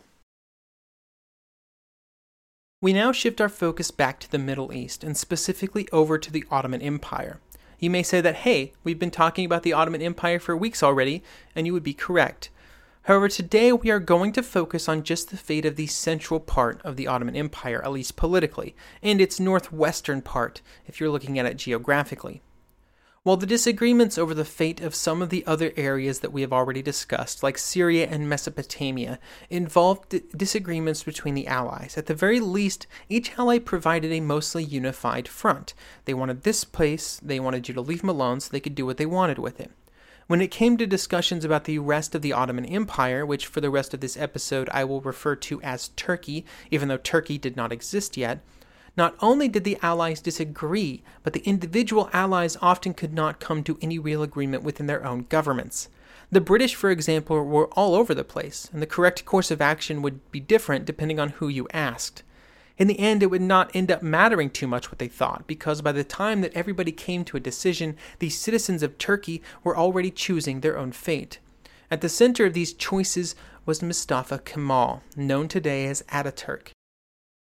We 2.82 2.92
now 2.92 3.14
shift 3.14 3.40
our 3.40 3.50
focus 3.50 3.90
back 3.90 4.20
to 4.20 4.30
the 4.30 4.40
Middle 4.40 4.74
East, 4.74 5.02
and 5.02 5.16
specifically 5.16 5.88
over 5.94 6.18
to 6.18 6.32
the 6.32 6.44
Ottoman 6.52 6.82
Empire. 6.82 7.40
You 7.82 7.90
may 7.90 8.04
say 8.04 8.22
that, 8.22 8.36
hey, 8.36 8.74
we've 8.84 9.00
been 9.00 9.10
talking 9.10 9.44
about 9.44 9.64
the 9.64 9.74
Ottoman 9.74 10.04
Empire 10.04 10.38
for 10.38 10.56
weeks 10.56 10.84
already, 10.84 11.24
and 11.56 11.66
you 11.66 11.74
would 11.74 11.82
be 11.82 11.96
correct. 11.96 12.52
However, 13.06 13.28
today 13.28 13.74
we 13.74 13.90
are 13.90 14.00
going 14.00 14.34
to 14.34 14.44
focus 14.44 14.88
on 14.88 15.02
just 15.02 15.32
the 15.32 15.38
fate 15.38 15.66
of 15.66 15.78
the 15.78 15.88
central 15.88 16.40
part 16.40 16.80
of 16.84 16.96
the 16.96 17.08
Ottoman 17.08 17.36
Empire, 17.36 17.84
at 17.84 17.92
least 17.92 18.16
politically, 18.16 18.76
and 19.02 19.20
its 19.20 19.40
northwestern 19.40 20.22
part, 20.22 20.62
if 20.86 21.00
you're 21.00 21.10
looking 21.10 21.40
at 21.40 21.48
it 21.48 21.58
geographically. 21.58 22.44
While 23.24 23.38
the 23.38 23.46
disagreements 23.46 24.18
over 24.18 24.34
the 24.34 24.44
fate 24.44 24.82
of 24.82 24.96
some 24.96 25.22
of 25.22 25.30
the 25.30 25.46
other 25.46 25.74
areas 25.78 26.22
that 26.22 26.34
we 26.34 26.42
have 26.42 26.52
already 26.52 26.82
discussed, 26.82 27.44
like 27.44 27.60
Syria 27.60 28.08
and 28.10 28.28
Mesopotamia, 28.28 29.20
involved 29.48 30.10
d- 30.10 30.24
disagreements 30.36 31.04
between 31.04 31.36
the 31.36 31.46
allies, 31.46 32.00
at 32.00 32.08
the 32.08 32.16
very 32.16 32.40
least, 32.40 32.88
each 33.10 33.38
ally 33.38 33.60
provided 33.60 34.12
a 34.12 34.22
mostly 34.22 34.64
unified 34.64 35.28
front. 35.28 35.76
They 36.06 36.16
wanted 36.16 36.42
this 36.42 36.64
place, 36.64 37.20
they 37.22 37.40
wanted 37.40 37.68
you 37.68 37.76
to 37.76 37.82
leave 37.82 38.02
them 38.02 38.10
alone 38.10 38.40
so 38.40 38.50
they 38.50 38.60
could 38.60 38.74
do 38.74 38.88
what 38.88 38.98
they 38.98 39.06
wanted 39.06 39.38
with 39.38 39.60
it. 39.60 39.70
When 40.26 40.42
it 40.42 40.50
came 40.50 40.76
to 40.78 40.88
discussions 40.88 41.46
about 41.46 41.66
the 41.66 41.78
rest 41.78 42.16
of 42.16 42.24
the 42.24 42.34
Ottoman 42.34 42.66
Empire, 42.66 43.24
which 43.24 43.46
for 43.46 43.62
the 43.62 43.70
rest 43.70 43.94
of 43.94 44.00
this 44.00 44.18
episode 44.18 44.68
I 44.74 44.84
will 44.84 45.00
refer 45.00 45.36
to 45.36 45.62
as 45.62 45.90
Turkey, 45.90 46.44
even 46.72 46.88
though 46.88 46.98
Turkey 46.98 47.38
did 47.38 47.56
not 47.56 47.72
exist 47.72 48.18
yet, 48.18 48.40
not 48.98 49.16
only 49.22 49.48
did 49.48 49.64
the 49.64 49.78
allies 49.82 50.22
disagree, 50.22 51.04
but 51.24 51.34
the 51.34 51.42
individual 51.42 52.10
allies 52.14 52.58
often 52.62 52.94
could 52.94 53.14
not 53.14 53.40
come 53.40 53.64
to 53.64 53.78
any 53.82 53.98
real 53.98 54.22
agreement 54.22 54.64
within 54.64 54.88
their 54.88 55.06
own 55.06 55.26
governments. 55.30 55.90
The 56.32 56.42
British, 56.42 56.76
for 56.76 56.90
example, 56.90 57.44
were 57.44 57.68
all 57.74 57.96
over 57.96 58.14
the 58.14 58.24
place, 58.24 58.70
and 58.72 58.82
the 58.82 58.88
correct 58.88 59.26
course 59.26 59.52
of 59.52 59.62
action 59.62 60.02
would 60.02 60.32
be 60.32 60.40
different 60.40 60.86
depending 60.86 61.20
on 61.20 61.30
who 61.30 61.48
you 61.48 61.68
asked. 61.74 62.24
In 62.78 62.88
the 62.88 63.00
end, 63.00 63.22
it 63.22 63.28
would 63.28 63.42
not 63.42 63.70
end 63.76 63.92
up 63.92 64.02
mattering 64.02 64.50
too 64.50 64.66
much 64.66 64.90
what 64.90 65.00
they 65.00 65.08
thought, 65.08 65.46
because 65.46 65.82
by 65.82 65.92
the 65.92 66.04
time 66.04 66.42
that 66.42 66.54
everybody 66.54 66.92
came 66.92 67.24
to 67.26 67.38
a 67.38 67.42
decision, 67.42 67.98
the 68.20 68.30
citizens 68.30 68.82
of 68.82 68.98
Turkey 68.98 69.42
were 69.64 69.78
already 69.78 70.10
choosing 70.10 70.62
their 70.62 70.78
own 70.78 70.92
fate. 70.92 71.40
At 71.92 72.02
the 72.02 72.10
center 72.10 72.46
of 72.46 72.54
these 72.54 72.74
choices 72.74 73.36
was 73.66 73.82
Mustafa 73.82 74.40
Kemal, 74.40 75.04
known 75.16 75.48
today 75.48 75.86
as 75.88 76.02
Ataturk. 76.04 76.70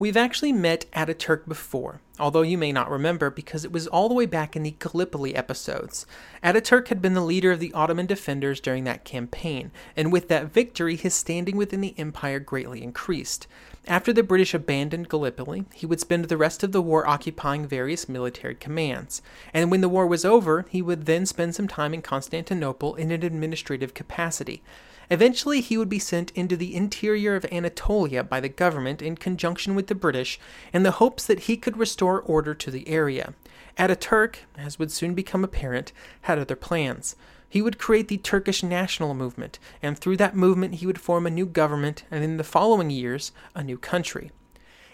We've 0.00 0.16
actually 0.16 0.54
met 0.54 0.90
Ataturk 0.92 1.46
before, 1.46 2.00
although 2.18 2.40
you 2.40 2.56
may 2.56 2.72
not 2.72 2.90
remember 2.90 3.28
because 3.28 3.66
it 3.66 3.70
was 3.70 3.86
all 3.86 4.08
the 4.08 4.14
way 4.14 4.24
back 4.24 4.56
in 4.56 4.62
the 4.62 4.74
Gallipoli 4.78 5.36
episodes. 5.36 6.06
Ataturk 6.42 6.88
had 6.88 7.02
been 7.02 7.12
the 7.12 7.20
leader 7.20 7.52
of 7.52 7.60
the 7.60 7.74
Ottoman 7.74 8.06
defenders 8.06 8.60
during 8.60 8.84
that 8.84 9.04
campaign, 9.04 9.70
and 9.94 10.10
with 10.10 10.28
that 10.28 10.54
victory, 10.54 10.96
his 10.96 11.12
standing 11.12 11.58
within 11.58 11.82
the 11.82 11.94
empire 11.98 12.40
greatly 12.40 12.82
increased. 12.82 13.46
After 13.86 14.10
the 14.10 14.22
British 14.22 14.54
abandoned 14.54 15.10
Gallipoli, 15.10 15.66
he 15.74 15.84
would 15.84 16.00
spend 16.00 16.24
the 16.24 16.38
rest 16.38 16.62
of 16.62 16.72
the 16.72 16.80
war 16.80 17.06
occupying 17.06 17.66
various 17.66 18.08
military 18.08 18.54
commands. 18.54 19.20
And 19.52 19.70
when 19.70 19.82
the 19.82 19.88
war 19.90 20.06
was 20.06 20.24
over, 20.24 20.64
he 20.70 20.80
would 20.80 21.04
then 21.04 21.26
spend 21.26 21.54
some 21.54 21.68
time 21.68 21.92
in 21.92 22.00
Constantinople 22.00 22.94
in 22.94 23.10
an 23.10 23.22
administrative 23.22 23.92
capacity. 23.92 24.62
Eventually, 25.10 25.60
he 25.60 25.76
would 25.76 25.88
be 25.88 25.98
sent 25.98 26.30
into 26.36 26.56
the 26.56 26.74
interior 26.74 27.34
of 27.34 27.44
Anatolia 27.46 28.22
by 28.22 28.38
the 28.38 28.48
government 28.48 29.02
in 29.02 29.16
conjunction 29.16 29.74
with 29.74 29.88
the 29.88 29.94
British 29.94 30.38
in 30.72 30.84
the 30.84 30.92
hopes 30.92 31.26
that 31.26 31.40
he 31.40 31.56
could 31.56 31.76
restore 31.76 32.20
order 32.20 32.54
to 32.54 32.70
the 32.70 32.88
area. 32.88 33.34
Ataturk, 33.76 34.36
as 34.56 34.78
would 34.78 34.92
soon 34.92 35.14
become 35.14 35.42
apparent, 35.42 35.92
had 36.22 36.38
other 36.38 36.54
plans. 36.54 37.16
He 37.48 37.60
would 37.60 37.78
create 37.78 38.06
the 38.06 38.18
Turkish 38.18 38.62
national 38.62 39.14
movement, 39.14 39.58
and 39.82 39.98
through 39.98 40.18
that 40.18 40.36
movement 40.36 40.76
he 40.76 40.86
would 40.86 41.00
form 41.00 41.26
a 41.26 41.30
new 41.30 41.46
government 41.46 42.04
and 42.08 42.22
in 42.22 42.36
the 42.36 42.44
following 42.44 42.90
years, 42.90 43.32
a 43.52 43.64
new 43.64 43.78
country. 43.78 44.30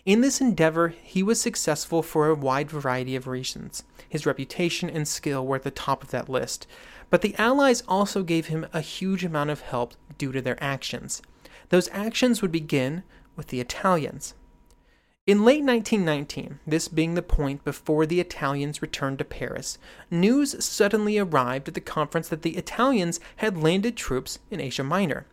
In 0.07 0.21
this 0.21 0.41
endeavor, 0.41 0.95
he 1.03 1.25
was 1.25 1.41
successful 1.41 2.01
for 2.01 2.29
a 2.29 2.35
wide 2.37 2.71
variety 2.71 3.17
of 3.17 3.27
reasons. 3.27 3.83
His 4.09 4.25
reputation 4.25 4.89
and 4.89 5.07
skill 5.07 5.45
were 5.45 5.57
at 5.57 5.65
the 5.65 5.73
top 5.73 6.05
of 6.05 6.13
that 6.13 6.29
list. 6.29 6.69
But 7.11 7.23
the 7.23 7.35
Allies 7.39 7.83
also 7.89 8.23
gave 8.23 8.47
him 8.47 8.69
a 8.73 8.83
huge 8.83 9.25
amount 9.25 9.51
of 9.51 9.63
help 9.63 9.95
due 10.17 10.31
to 10.31 10.41
their 10.41 10.63
actions. 10.63 11.23
Those 11.71 11.89
actions 11.91 12.41
would 12.41 12.53
begin 12.53 13.03
with 13.35 13.49
the 13.49 13.59
Italians. 13.59 14.35
In 15.27 15.45
late 15.45 15.65
1919, 15.65 16.61
this 16.65 16.87
being 16.87 17.15
the 17.15 17.21
point 17.21 17.65
before 17.65 18.07
the 18.07 18.21
Italians 18.21 18.81
returned 18.81 19.19
to 19.19 19.25
Paris, 19.25 19.77
news 20.09 20.65
suddenly 20.65 21.19
arrived 21.19 21.67
at 21.67 21.75
the 21.75 21.81
conference 21.81 22.29
that 22.29 22.43
the 22.43 22.57
Italians 22.57 23.19
had 23.39 23.61
landed 23.61 23.97
troops 23.97 24.39
in 24.53 24.61
Asia 24.61 24.85
Minor. 24.85 25.27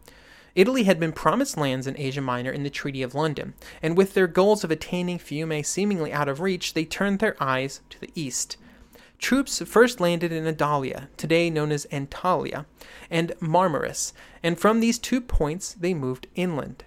Italy 0.56 0.84
had 0.84 1.00
been 1.00 1.12
promised 1.12 1.58
lands 1.58 1.88
in 1.88 1.98
Asia 1.98 2.22
Minor 2.22 2.52
in 2.52 2.64
the 2.64 2.70
Treaty 2.70 3.02
of 3.02 3.16
London, 3.16 3.54
and 3.82 3.98
with 3.98 4.14
their 4.14 4.28
goals 4.28 4.64
of 4.64 4.70
attaining 4.70 5.18
Fiume 5.18 5.66
seemingly 5.66 6.14
out 6.14 6.30
of 6.30 6.40
reach, 6.40 6.74
they 6.74 6.86
turned 6.86 7.20
their 7.20 7.36
eyes 7.42 7.82
to 7.90 8.00
the 8.00 8.12
east. 8.14 8.58
Troops 9.18 9.62
first 9.66 10.00
landed 10.00 10.32
in 10.32 10.46
Adalia, 10.46 11.10
today 11.18 11.50
known 11.50 11.72
as 11.72 11.88
Antalya, 11.92 12.66
and 13.10 13.32
Marmaris, 13.40 14.14
and 14.44 14.60
from 14.60 14.80
these 14.80 15.00
two 15.00 15.22
points 15.22 15.74
they 15.74 15.94
moved 15.94 16.28
inland. 16.36 16.84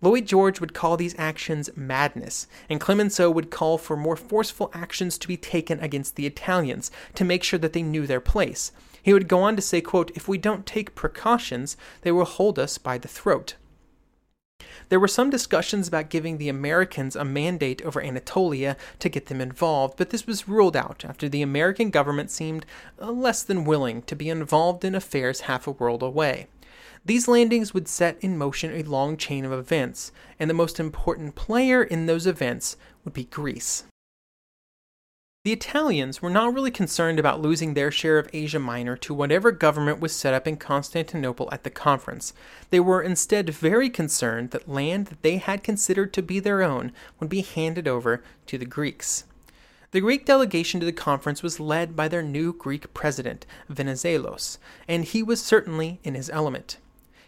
Lloyd 0.00 0.26
George 0.26 0.60
would 0.60 0.74
call 0.74 0.96
these 0.96 1.14
actions 1.18 1.70
madness, 1.76 2.46
and 2.68 2.80
Clemenceau 2.80 3.30
would 3.30 3.50
call 3.50 3.78
for 3.78 3.96
more 3.96 4.16
forceful 4.16 4.70
actions 4.72 5.18
to 5.18 5.28
be 5.28 5.36
taken 5.36 5.78
against 5.80 6.16
the 6.16 6.26
Italians 6.26 6.90
to 7.14 7.24
make 7.24 7.44
sure 7.44 7.58
that 7.58 7.72
they 7.72 7.82
knew 7.82 8.06
their 8.06 8.20
place. 8.20 8.72
He 9.02 9.12
would 9.12 9.28
go 9.28 9.42
on 9.42 9.56
to 9.56 9.62
say, 9.62 9.80
quote, 9.80 10.10
If 10.14 10.28
we 10.28 10.38
don't 10.38 10.64
take 10.64 10.94
precautions, 10.94 11.76
they 12.02 12.12
will 12.12 12.24
hold 12.24 12.58
us 12.58 12.78
by 12.78 12.98
the 12.98 13.08
throat. 13.08 13.56
There 14.88 15.00
were 15.00 15.08
some 15.08 15.30
discussions 15.30 15.88
about 15.88 16.10
giving 16.10 16.38
the 16.38 16.48
Americans 16.48 17.16
a 17.16 17.24
mandate 17.24 17.82
over 17.82 18.00
Anatolia 18.00 18.76
to 18.98 19.08
get 19.08 19.26
them 19.26 19.40
involved, 19.40 19.96
but 19.96 20.10
this 20.10 20.26
was 20.26 20.48
ruled 20.48 20.76
out 20.76 21.04
after 21.08 21.28
the 21.28 21.42
American 21.42 21.90
government 21.90 22.30
seemed 22.30 22.66
uh, 23.00 23.10
less 23.10 23.42
than 23.42 23.64
willing 23.64 24.02
to 24.02 24.14
be 24.14 24.28
involved 24.28 24.84
in 24.84 24.94
affairs 24.94 25.42
half 25.42 25.66
a 25.66 25.72
world 25.72 26.02
away. 26.02 26.46
These 27.04 27.26
landings 27.26 27.74
would 27.74 27.88
set 27.88 28.16
in 28.20 28.38
motion 28.38 28.72
a 28.72 28.84
long 28.84 29.16
chain 29.16 29.44
of 29.44 29.52
events, 29.52 30.12
and 30.38 30.48
the 30.48 30.54
most 30.54 30.78
important 30.78 31.34
player 31.34 31.82
in 31.82 32.06
those 32.06 32.26
events 32.26 32.76
would 33.04 33.14
be 33.14 33.24
Greece. 33.24 33.84
The 35.44 35.52
Italians 35.52 36.22
were 36.22 36.30
not 36.30 36.54
really 36.54 36.70
concerned 36.70 37.18
about 37.18 37.42
losing 37.42 37.74
their 37.74 37.90
share 37.90 38.16
of 38.16 38.30
Asia 38.32 38.60
Minor 38.60 38.96
to 38.98 39.12
whatever 39.12 39.50
government 39.50 39.98
was 39.98 40.14
set 40.14 40.34
up 40.34 40.46
in 40.46 40.56
Constantinople 40.56 41.48
at 41.50 41.64
the 41.64 41.70
conference. 41.70 42.32
They 42.70 42.78
were 42.78 43.02
instead 43.02 43.50
very 43.50 43.90
concerned 43.90 44.52
that 44.52 44.68
land 44.68 45.06
that 45.06 45.22
they 45.22 45.38
had 45.38 45.64
considered 45.64 46.12
to 46.12 46.22
be 46.22 46.38
their 46.38 46.62
own 46.62 46.92
would 47.18 47.28
be 47.28 47.40
handed 47.42 47.88
over 47.88 48.22
to 48.46 48.56
the 48.56 48.64
Greeks. 48.64 49.24
The 49.90 50.00
Greek 50.00 50.24
delegation 50.24 50.78
to 50.78 50.86
the 50.86 50.92
conference 50.92 51.42
was 51.42 51.58
led 51.58 51.96
by 51.96 52.06
their 52.06 52.22
new 52.22 52.52
Greek 52.52 52.94
president, 52.94 53.44
Venizelos, 53.68 54.58
and 54.86 55.04
he 55.04 55.24
was 55.24 55.42
certainly 55.42 55.98
in 56.04 56.14
his 56.14 56.30
element. 56.30 56.76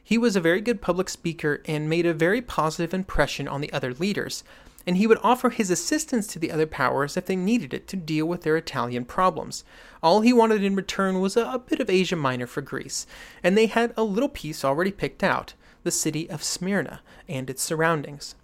He 0.05 0.19
was 0.19 0.37
a 0.37 0.41
very 0.41 0.61
good 0.61 0.81
public 0.81 1.09
speaker 1.09 1.63
and 1.67 1.91
made 1.91 2.07
a 2.07 2.15
very 2.15 2.41
positive 2.41 2.95
impression 2.95 3.49
on 3.49 3.61
the 3.61 3.73
other 3.73 3.93
leaders, 3.93 4.45
and 4.87 4.97
he 4.97 5.07
would 5.07 5.19
offer 5.23 5.51
his 5.51 5.71
assistance 5.71 6.27
to 6.27 6.39
the 6.39 6.53
other 6.53 6.67
powers 6.67 7.17
if 7.17 7.27
they 7.27 7.37
needed 7.37 7.73
it 7.73 7.89
to 7.89 7.97
deal 7.97 8.27
with 8.27 8.43
their 8.43 8.57
Italian 8.57 9.05
problems. 9.05 9.65
All 10.03 10.21
he 10.21 10.33
wanted 10.33 10.63
in 10.63 10.77
return 10.77 11.21
was 11.21 11.37
a, 11.37 11.63
bit 11.67 11.81
of 11.81 11.89
Asia 11.89 12.17
Minor 12.17 12.47
for 12.47 12.61
Greece, 12.61 13.07
and 13.43 13.57
they 13.57 13.67
had 13.67 13.95
a 13.97 14.05
little 14.05 14.29
piece 14.29 14.65
already 14.65 14.93
picked 14.93 15.23
out 15.23 15.55
the 15.83 15.91
city 15.91 16.29
of 16.29 16.43
Smyrna 16.43 17.01
and 17.29 17.49
its 17.49 17.63
surroundings. 17.63 18.35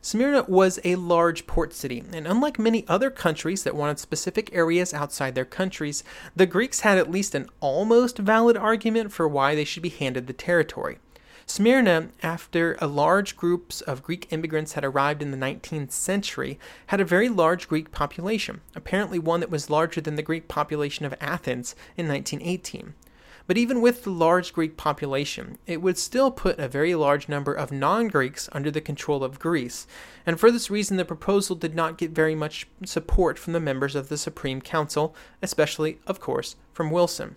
Smyrna 0.00 0.44
was 0.46 0.78
a 0.84 0.94
large 0.94 1.46
port 1.46 1.74
city, 1.74 2.04
and 2.12 2.26
unlike 2.26 2.58
many 2.58 2.86
other 2.86 3.10
countries 3.10 3.64
that 3.64 3.74
wanted 3.74 3.98
specific 3.98 4.54
areas 4.54 4.94
outside 4.94 5.34
their 5.34 5.44
countries, 5.44 6.04
the 6.36 6.46
Greeks 6.46 6.80
had 6.80 6.98
at 6.98 7.10
least 7.10 7.34
an 7.34 7.48
almost 7.60 8.18
valid 8.18 8.56
argument 8.56 9.12
for 9.12 9.26
why 9.26 9.54
they 9.54 9.64
should 9.64 9.82
be 9.82 9.88
handed 9.88 10.26
the 10.26 10.32
territory. 10.32 10.98
Smyrna, 11.50 12.10
after 12.22 12.76
a 12.78 12.86
large 12.86 13.34
groups 13.34 13.80
of 13.80 14.02
Greek 14.02 14.30
immigrants 14.30 14.74
had 14.74 14.84
arrived 14.84 15.22
in 15.22 15.30
the 15.30 15.36
19th 15.38 15.92
century, 15.92 16.58
had 16.88 17.00
a 17.00 17.06
very 17.06 17.30
large 17.30 17.68
Greek 17.68 17.90
population, 17.90 18.60
apparently 18.76 19.18
one 19.18 19.40
that 19.40 19.50
was 19.50 19.70
larger 19.70 20.02
than 20.02 20.16
the 20.16 20.22
Greek 20.22 20.46
population 20.46 21.06
of 21.06 21.14
Athens 21.22 21.74
in 21.96 22.06
1918. 22.06 22.92
But 23.46 23.56
even 23.56 23.80
with 23.80 24.04
the 24.04 24.10
large 24.10 24.52
Greek 24.52 24.76
population, 24.76 25.56
it 25.66 25.80
would 25.80 25.96
still 25.96 26.30
put 26.30 26.58
a 26.58 26.68
very 26.68 26.94
large 26.94 27.30
number 27.30 27.54
of 27.54 27.72
non 27.72 28.08
Greeks 28.08 28.50
under 28.52 28.70
the 28.70 28.82
control 28.82 29.24
of 29.24 29.38
Greece, 29.38 29.86
and 30.26 30.38
for 30.38 30.50
this 30.50 30.70
reason 30.70 30.98
the 30.98 31.04
proposal 31.06 31.56
did 31.56 31.74
not 31.74 31.96
get 31.96 32.10
very 32.10 32.34
much 32.34 32.68
support 32.84 33.38
from 33.38 33.54
the 33.54 33.58
members 33.58 33.96
of 33.96 34.10
the 34.10 34.18
Supreme 34.18 34.60
Council, 34.60 35.16
especially, 35.40 35.98
of 36.06 36.20
course, 36.20 36.56
from 36.74 36.90
Wilson. 36.90 37.36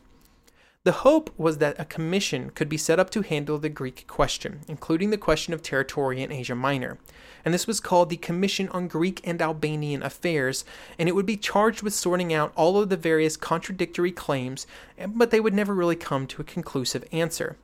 The 0.84 1.04
hope 1.04 1.30
was 1.38 1.60
that 1.60 1.80
a 1.80 1.86
commission 1.86 2.50
could 2.50 2.68
be 2.68 2.76
set 2.76 2.98
up 2.98 3.12
to 3.12 3.22
handle 3.22 3.60
the 3.60 3.70
Greek 3.70 4.08
question, 4.08 4.62
including 4.68 5.12
the 5.12 5.18
question 5.18 5.54
of 5.54 5.62
territory 5.62 6.24
in 6.24 6.32
Asia 6.32 6.56
Minor. 6.56 6.98
And 7.46 7.54
this 7.54 7.68
was 7.68 7.80
called 7.80 8.10
the 8.10 8.18
Commission 8.18 8.68
on 8.70 8.88
Greek 8.88 9.22
and 9.24 9.40
Albanian 9.44 10.02
Affairs, 10.02 10.66
and 10.98 11.08
it 11.08 11.12
would 11.12 11.28
be 11.28 11.38
charged 11.38 11.84
with 11.84 11.94
sorting 11.94 12.34
out 12.34 12.52
all 12.56 12.82
of 12.82 12.90
the 12.90 12.98
various 12.98 13.38
contradictory 13.38 14.12
claims, 14.12 14.66
but 15.06 15.30
they 15.30 15.40
would 15.40 15.54
never 15.54 15.76
really 15.76 15.96
come 15.96 16.26
to 16.26 16.42
a 16.42 16.46
conclusive 16.46 17.06
answer. 17.12 17.58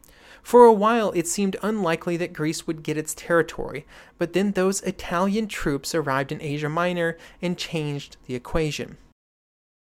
For 0.44 0.66
a 0.66 0.72
while, 0.72 1.12
it 1.16 1.28
seemed 1.28 1.56
unlikely 1.64 2.18
that 2.18 2.34
Greece 2.34 2.68
would 2.68 2.84
get 2.84 3.00
its 3.00 3.16
territory, 3.16 3.88
but 4.20 4.34
then 4.34 4.52
those 4.52 4.82
Italian 4.82 5.48
troops 5.48 5.96
arrived 5.96 6.32
in 6.32 6.40
Asia 6.40 6.70
Minor 6.70 7.18
and 7.42 7.58
changed 7.58 8.18
the 8.28 8.36
equation. 8.36 8.98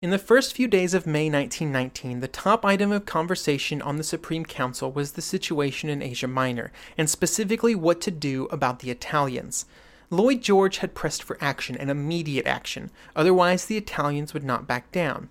In 0.03 0.11
the 0.11 0.19
first 0.19 0.53
few 0.53 0.67
days 0.67 0.95
of 0.95 1.07
May 1.07 1.31
1919, 1.31 2.19
the 2.19 2.27
top 2.27 2.65
item 2.65 2.91
of 2.91 3.07
conversation 3.07 3.81
on 3.81 3.99
the 3.99 4.03
Supreme 4.03 4.45
Council 4.45 4.91
was 4.91 5.13
the 5.13 5.23
situation 5.23 5.89
in 5.89 6.03
Asia 6.03 6.27
Minor, 6.27 6.73
and 6.99 7.09
specifically 7.09 7.77
what 7.77 8.01
to 8.01 8.11
do 8.11 8.47
about 8.47 8.81
the 8.81 8.91
Italians. 8.91 9.65
Lloyd 10.11 10.43
George 10.43 10.79
had 10.79 10.97
pressed 10.97 11.23
for 11.23 11.39
action 11.41 11.77
and 11.77 11.89
immediate 11.89 12.49
action, 12.49 12.91
otherwise, 13.15 13.67
the 13.67 13.77
Italians 13.77 14.35
would 14.35 14.43
not 14.43 14.67
back 14.67 14.91
down. 14.91 15.29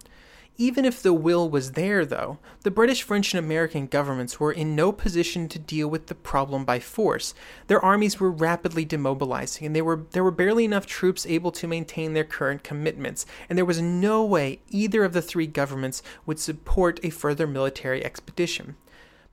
Even 0.58 0.86
if 0.86 1.02
the 1.02 1.14
will 1.14 1.50
was 1.50 1.72
there, 1.72 2.06
though, 2.06 2.38
the 2.62 2.70
British, 2.70 3.02
French, 3.02 3.34
and 3.34 3.44
American 3.44 3.88
governments 3.88 4.40
were 4.40 4.52
in 4.52 4.76
no 4.76 4.92
position 4.92 5.48
to 5.48 5.58
deal 5.58 5.88
with 5.88 6.08
the 6.08 6.14
problem 6.14 6.66
by 6.66 6.78
force. 6.78 7.34
Their 7.68 7.84
armies 7.84 8.20
were 8.20 8.30
rapidly 8.30 8.86
demobilizing, 8.86 9.66
and 9.66 9.82
were, 9.86 10.06
there 10.12 10.24
were 10.24 10.30
barely 10.30 10.66
enough 10.66 10.86
troops 10.86 11.26
able 11.26 11.52
to 11.54 11.68
maintain 11.68 12.14
their 12.14 12.26
current 12.26 12.64
commitments, 12.64 13.26
and 13.50 13.58
there 13.58 13.66
was 13.66 13.82
no 13.82 14.24
way 14.24 14.60
either 14.70 15.04
of 15.04 15.14
the 15.14 15.22
three 15.22 15.48
governments 15.48 16.04
would 16.26 16.40
support 16.40 17.00
a 17.02 17.10
further 17.10 17.48
military 17.48 18.06
expedition. 18.06 18.76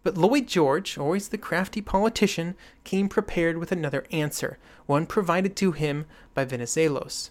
But 0.04 0.16
Lloyd 0.16 0.46
George, 0.46 0.96
always 0.96 1.28
the 1.28 1.36
crafty 1.36 1.82
politician, 1.82 2.54
came 2.84 3.08
prepared 3.08 3.58
with 3.58 3.72
another 3.72 4.06
answer, 4.10 4.56
one 4.86 5.04
provided 5.04 5.56
to 5.56 5.72
him 5.72 6.06
by 6.32 6.46
Venizelos. 6.46 7.30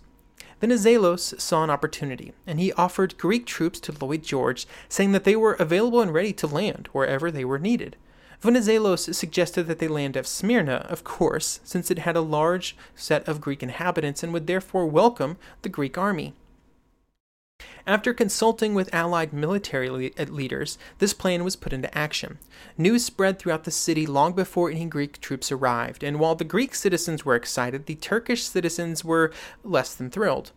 Venizelos 0.60 1.40
saw 1.40 1.64
an 1.64 1.70
opportunity, 1.70 2.34
and 2.48 2.60
he 2.60 2.74
offered 2.74 3.18
Greek 3.18 3.46
troops 3.46 3.80
to 3.80 3.92
Lloyd 3.92 4.24
George, 4.24 4.66
saying 4.90 5.12
that 5.12 5.24
they 5.24 5.36
were 5.36 5.54
available 5.54 6.02
and 6.02 6.12
ready 6.12 6.34
to 6.34 6.48
land 6.48 6.90
wherever 6.94 7.30
they 7.30 7.46
were 7.46 7.60
needed. 7.60 7.96
Venizelos 8.42 9.16
suggested 9.16 9.64
that 9.64 9.80
they 9.80 9.88
land 9.88 10.18
at 10.18 10.26
Smyrna, 10.26 10.86
of 10.90 11.04
course, 11.04 11.60
since 11.64 11.92
it 11.92 12.00
had 12.00 12.16
a 12.16 12.22
large 12.22 12.76
set 12.96 13.28
of 13.28 13.42
Greek 13.42 13.62
inhabitants 13.62 14.24
and 14.24 14.34
would 14.34 14.48
therefore 14.48 14.88
welcome 14.88 15.38
the 15.62 15.70
Greek 15.70 15.98
army. 15.98 16.34
After 17.88 18.14
consulting 18.14 18.76
with 18.76 18.94
Allied 18.94 19.32
military 19.32 19.90
le- 19.90 20.10
uh, 20.20 20.26
leaders, 20.26 20.78
this 21.00 21.14
plan 21.14 21.46
was 21.46 21.56
put 21.56 21.72
into 21.72 21.98
action. 21.98 22.38
News 22.78 23.06
spread 23.06 23.40
throughout 23.40 23.64
the 23.64 23.72
city 23.72 24.06
long 24.06 24.34
before 24.34 24.70
any 24.70 24.86
Greek 24.86 25.22
troops 25.22 25.54
arrived, 25.54 26.04
and 26.04 26.20
while 26.20 26.36
the 26.36 26.44
Greek 26.44 26.76
citizens 26.76 27.24
were 27.24 27.34
excited, 27.34 27.86
the 27.86 27.96
Turkish 27.96 28.44
citizens 28.44 29.06
were 29.06 29.32
less 29.64 29.96
than 29.96 30.12
thrilled. 30.12 30.52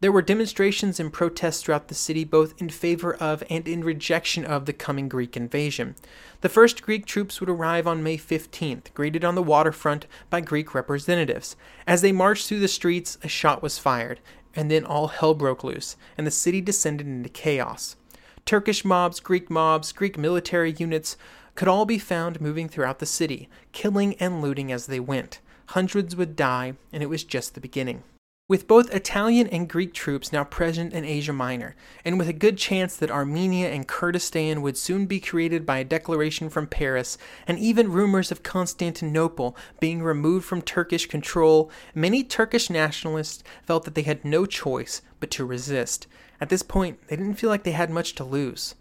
There 0.00 0.10
were 0.10 0.22
demonstrations 0.22 0.98
and 0.98 1.12
protests 1.12 1.62
throughout 1.62 1.88
the 1.88 1.94
city, 1.94 2.24
both 2.24 2.54
in 2.58 2.70
favor 2.70 3.14
of 3.14 3.44
and 3.50 3.68
in 3.68 3.84
rejection 3.84 4.46
of 4.46 4.64
the 4.64 4.72
coming 4.72 5.10
Greek 5.10 5.36
invasion. 5.36 5.94
The 6.40 6.48
first 6.48 6.80
Greek 6.80 7.04
troops 7.04 7.38
would 7.38 7.50
arrive 7.50 7.86
on 7.86 8.02
May 8.02 8.16
15th, 8.16 8.94
greeted 8.94 9.26
on 9.26 9.34
the 9.34 9.42
waterfront 9.42 10.06
by 10.30 10.40
Greek 10.40 10.74
representatives. 10.74 11.54
As 11.86 12.00
they 12.00 12.12
marched 12.12 12.48
through 12.48 12.60
the 12.60 12.68
streets, 12.68 13.18
a 13.22 13.28
shot 13.28 13.62
was 13.62 13.78
fired, 13.78 14.20
and 14.54 14.70
then 14.70 14.84
all 14.84 15.08
hell 15.08 15.34
broke 15.34 15.64
loose, 15.64 15.96
and 16.16 16.26
the 16.26 16.30
city 16.30 16.60
descended 16.60 17.06
into 17.06 17.28
chaos. 17.28 17.96
Turkish 18.44 18.84
mobs, 18.84 19.20
Greek 19.20 19.50
mobs, 19.50 19.92
Greek 19.92 20.18
military 20.18 20.72
units 20.72 21.16
could 21.54 21.68
all 21.68 21.84
be 21.84 21.98
found 21.98 22.40
moving 22.40 22.68
throughout 22.68 22.98
the 22.98 23.06
city, 23.06 23.48
killing 23.72 24.14
and 24.14 24.40
looting 24.40 24.72
as 24.72 24.86
they 24.86 25.00
went. 25.00 25.40
Hundreds 25.66 26.16
would 26.16 26.34
die, 26.34 26.74
and 26.92 27.02
it 27.02 27.08
was 27.08 27.22
just 27.22 27.54
the 27.54 27.60
beginning. 27.60 28.02
With 28.50 28.66
both 28.66 28.92
Italian 28.92 29.46
and 29.46 29.68
Greek 29.68 29.94
troops 29.94 30.32
now 30.32 30.42
present 30.42 30.92
in 30.92 31.04
Asia 31.04 31.32
Minor, 31.32 31.76
and 32.04 32.18
with 32.18 32.28
a 32.28 32.32
good 32.32 32.58
chance 32.58 32.96
that 32.96 33.08
Armenia 33.08 33.70
and 33.70 33.86
Kurdistan 33.86 34.60
would 34.60 34.76
soon 34.76 35.06
be 35.06 35.20
created 35.20 35.64
by 35.64 35.78
a 35.78 35.84
declaration 35.84 36.50
from 36.50 36.66
Paris, 36.66 37.16
and 37.46 37.60
even 37.60 37.92
rumors 37.92 38.32
of 38.32 38.42
Constantinople 38.42 39.56
being 39.78 40.02
removed 40.02 40.46
from 40.46 40.62
Turkish 40.62 41.06
control, 41.06 41.70
many 41.94 42.24
Turkish 42.24 42.70
nationalists 42.70 43.44
felt 43.62 43.84
that 43.84 43.94
they 43.94 44.02
had 44.02 44.24
no 44.24 44.46
choice 44.46 45.00
but 45.20 45.30
to 45.30 45.44
resist. 45.44 46.08
At 46.40 46.48
this 46.48 46.64
point, 46.64 47.06
they 47.06 47.14
didn't 47.14 47.34
feel 47.34 47.50
like 47.50 47.62
they 47.62 47.70
had 47.70 47.88
much 47.88 48.16
to 48.16 48.24
lose. 48.24 48.74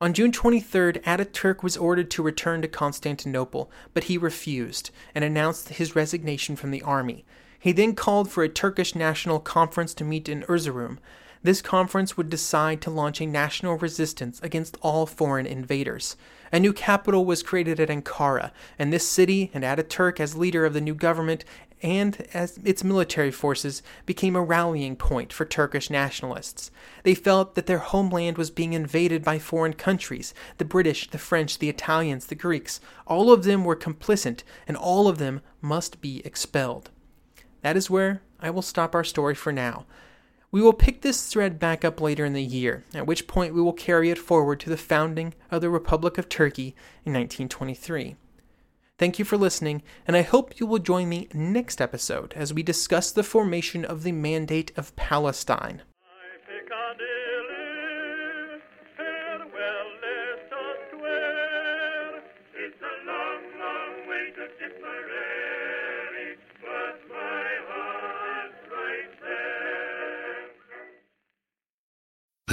On 0.00 0.14
June 0.14 0.30
23rd, 0.30 1.02
Ataturk 1.02 1.64
was 1.64 1.76
ordered 1.76 2.12
to 2.12 2.22
return 2.22 2.62
to 2.62 2.68
Constantinople, 2.68 3.72
but 3.92 4.04
he 4.04 4.16
refused 4.16 4.92
and 5.16 5.24
announced 5.24 5.70
his 5.70 5.96
resignation 5.96 6.54
from 6.54 6.70
the 6.70 6.82
army. 6.82 7.24
He 7.64 7.72
then 7.72 7.94
called 7.94 8.30
for 8.30 8.44
a 8.44 8.48
Turkish 8.50 8.94
national 8.94 9.40
conference 9.40 9.94
to 9.94 10.04
meet 10.04 10.28
in 10.28 10.42
Erzurum. 10.42 10.98
This 11.42 11.62
conference 11.62 12.14
would 12.14 12.28
decide 12.28 12.82
to 12.82 12.90
launch 12.90 13.22
a 13.22 13.26
national 13.26 13.78
resistance 13.78 14.38
against 14.42 14.76
all 14.82 15.06
foreign 15.06 15.46
invaders. 15.46 16.14
A 16.52 16.60
new 16.60 16.74
capital 16.74 17.24
was 17.24 17.42
created 17.42 17.80
at 17.80 17.88
Ankara, 17.88 18.50
and 18.78 18.92
this 18.92 19.08
city 19.08 19.50
and 19.54 19.64
Ataturk, 19.64 20.20
as 20.20 20.36
leader 20.36 20.66
of 20.66 20.74
the 20.74 20.82
new 20.82 20.94
government 20.94 21.46
and 21.80 22.28
as 22.34 22.60
its 22.64 22.84
military 22.84 23.30
forces, 23.30 23.82
became 24.04 24.36
a 24.36 24.42
rallying 24.42 24.94
point 24.94 25.32
for 25.32 25.46
Turkish 25.46 25.88
nationalists. 25.88 26.70
They 27.02 27.14
felt 27.14 27.54
that 27.54 27.64
their 27.64 27.78
homeland 27.78 28.36
was 28.36 28.50
being 28.50 28.74
invaded 28.74 29.24
by 29.24 29.38
foreign 29.38 29.72
countries 29.72 30.34
the 30.58 30.66
British, 30.66 31.08
the 31.08 31.16
French, 31.16 31.58
the 31.58 31.70
Italians, 31.70 32.26
the 32.26 32.34
Greeks. 32.34 32.78
All 33.06 33.32
of 33.32 33.44
them 33.44 33.64
were 33.64 33.74
complicit, 33.74 34.42
and 34.68 34.76
all 34.76 35.08
of 35.08 35.16
them 35.16 35.40
must 35.62 36.02
be 36.02 36.20
expelled. 36.26 36.90
That 37.64 37.78
is 37.78 37.88
where 37.88 38.20
I 38.40 38.50
will 38.50 38.60
stop 38.60 38.94
our 38.94 39.02
story 39.02 39.34
for 39.34 39.50
now. 39.50 39.86
We 40.50 40.60
will 40.60 40.74
pick 40.74 41.00
this 41.00 41.26
thread 41.26 41.58
back 41.58 41.82
up 41.82 41.98
later 41.98 42.26
in 42.26 42.34
the 42.34 42.42
year, 42.42 42.84
at 42.92 43.06
which 43.06 43.26
point 43.26 43.54
we 43.54 43.62
will 43.62 43.72
carry 43.72 44.10
it 44.10 44.18
forward 44.18 44.60
to 44.60 44.68
the 44.68 44.76
founding 44.76 45.32
of 45.50 45.62
the 45.62 45.70
Republic 45.70 46.18
of 46.18 46.28
Turkey 46.28 46.76
in 47.06 47.14
1923. 47.14 48.16
Thank 48.98 49.18
you 49.18 49.24
for 49.24 49.38
listening, 49.38 49.82
and 50.06 50.14
I 50.14 50.20
hope 50.20 50.60
you 50.60 50.66
will 50.66 50.78
join 50.78 51.08
me 51.08 51.26
next 51.32 51.80
episode 51.80 52.34
as 52.34 52.52
we 52.52 52.62
discuss 52.62 53.10
the 53.10 53.22
formation 53.22 53.82
of 53.82 54.02
the 54.02 54.12
Mandate 54.12 54.70
of 54.76 54.94
Palestine. 54.94 55.80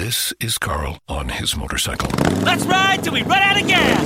This 0.01 0.33
is 0.39 0.57
Carl 0.57 0.97
on 1.07 1.29
his 1.29 1.55
motorcycle. 1.55 2.09
Let's 2.41 2.65
ride 2.65 3.03
till 3.03 3.13
we 3.13 3.21
run 3.21 3.37
out 3.37 3.61
of 3.61 3.67
gas! 3.67 4.03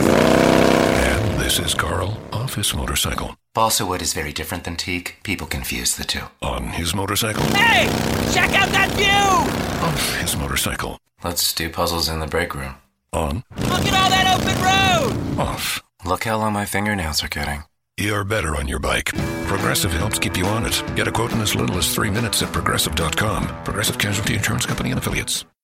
And 1.08 1.40
this 1.40 1.58
is 1.58 1.74
Carl 1.74 2.20
off 2.34 2.56
his 2.56 2.76
motorcycle. 2.76 3.38
Balsa 3.54 3.86
wood 3.86 4.02
is 4.02 4.12
very 4.12 4.34
different 4.34 4.66
than 4.66 4.76
teak. 4.76 5.20
People 5.24 5.48
confuse 5.48 5.96
the 5.96 6.04
two. 6.04 6.24
On 6.42 6.68
his 6.68 6.94
motorcycle. 6.94 7.44
Hey! 7.56 7.86
Check 8.34 8.52
out 8.56 8.68
that 8.72 8.92
view! 8.92 9.88
Off 9.88 10.20
his 10.20 10.36
motorcycle. 10.36 11.00
Let's 11.24 11.54
do 11.54 11.70
puzzles 11.70 12.10
in 12.10 12.20
the 12.20 12.28
break 12.28 12.54
room. 12.54 12.76
On. 13.14 13.42
Look 13.56 13.86
at 13.86 13.94
all 13.94 14.10
that 14.10 15.08
open 15.08 15.38
road! 15.40 15.40
Off. 15.40 15.82
Look 16.04 16.26
how 16.26 16.38
long 16.38 16.52
my 16.52 16.66
fingernails 16.66 17.24
are 17.24 17.30
getting. 17.30 17.64
You're 17.96 18.26
better 18.26 18.58
on 18.58 18.68
your 18.68 18.80
bike. 18.80 19.14
Progressive 19.48 19.94
helps 19.94 20.20
keep 20.20 20.36
you 20.36 20.46
on 20.48 20.66
it. 20.66 20.84
Get 20.98 21.08
a 21.08 21.12
quote 21.14 21.32
in 21.32 21.40
as 21.40 21.56
little 21.56 21.78
as 21.78 21.96
three 21.96 22.10
minutes 22.10 22.42
at 22.42 22.52
progressive.com. 22.52 23.64
Progressive 23.64 23.98
Casualty 23.98 24.34
Insurance 24.34 24.66
Company 24.66 24.92
and 24.92 25.00
Affiliates. 25.00 25.46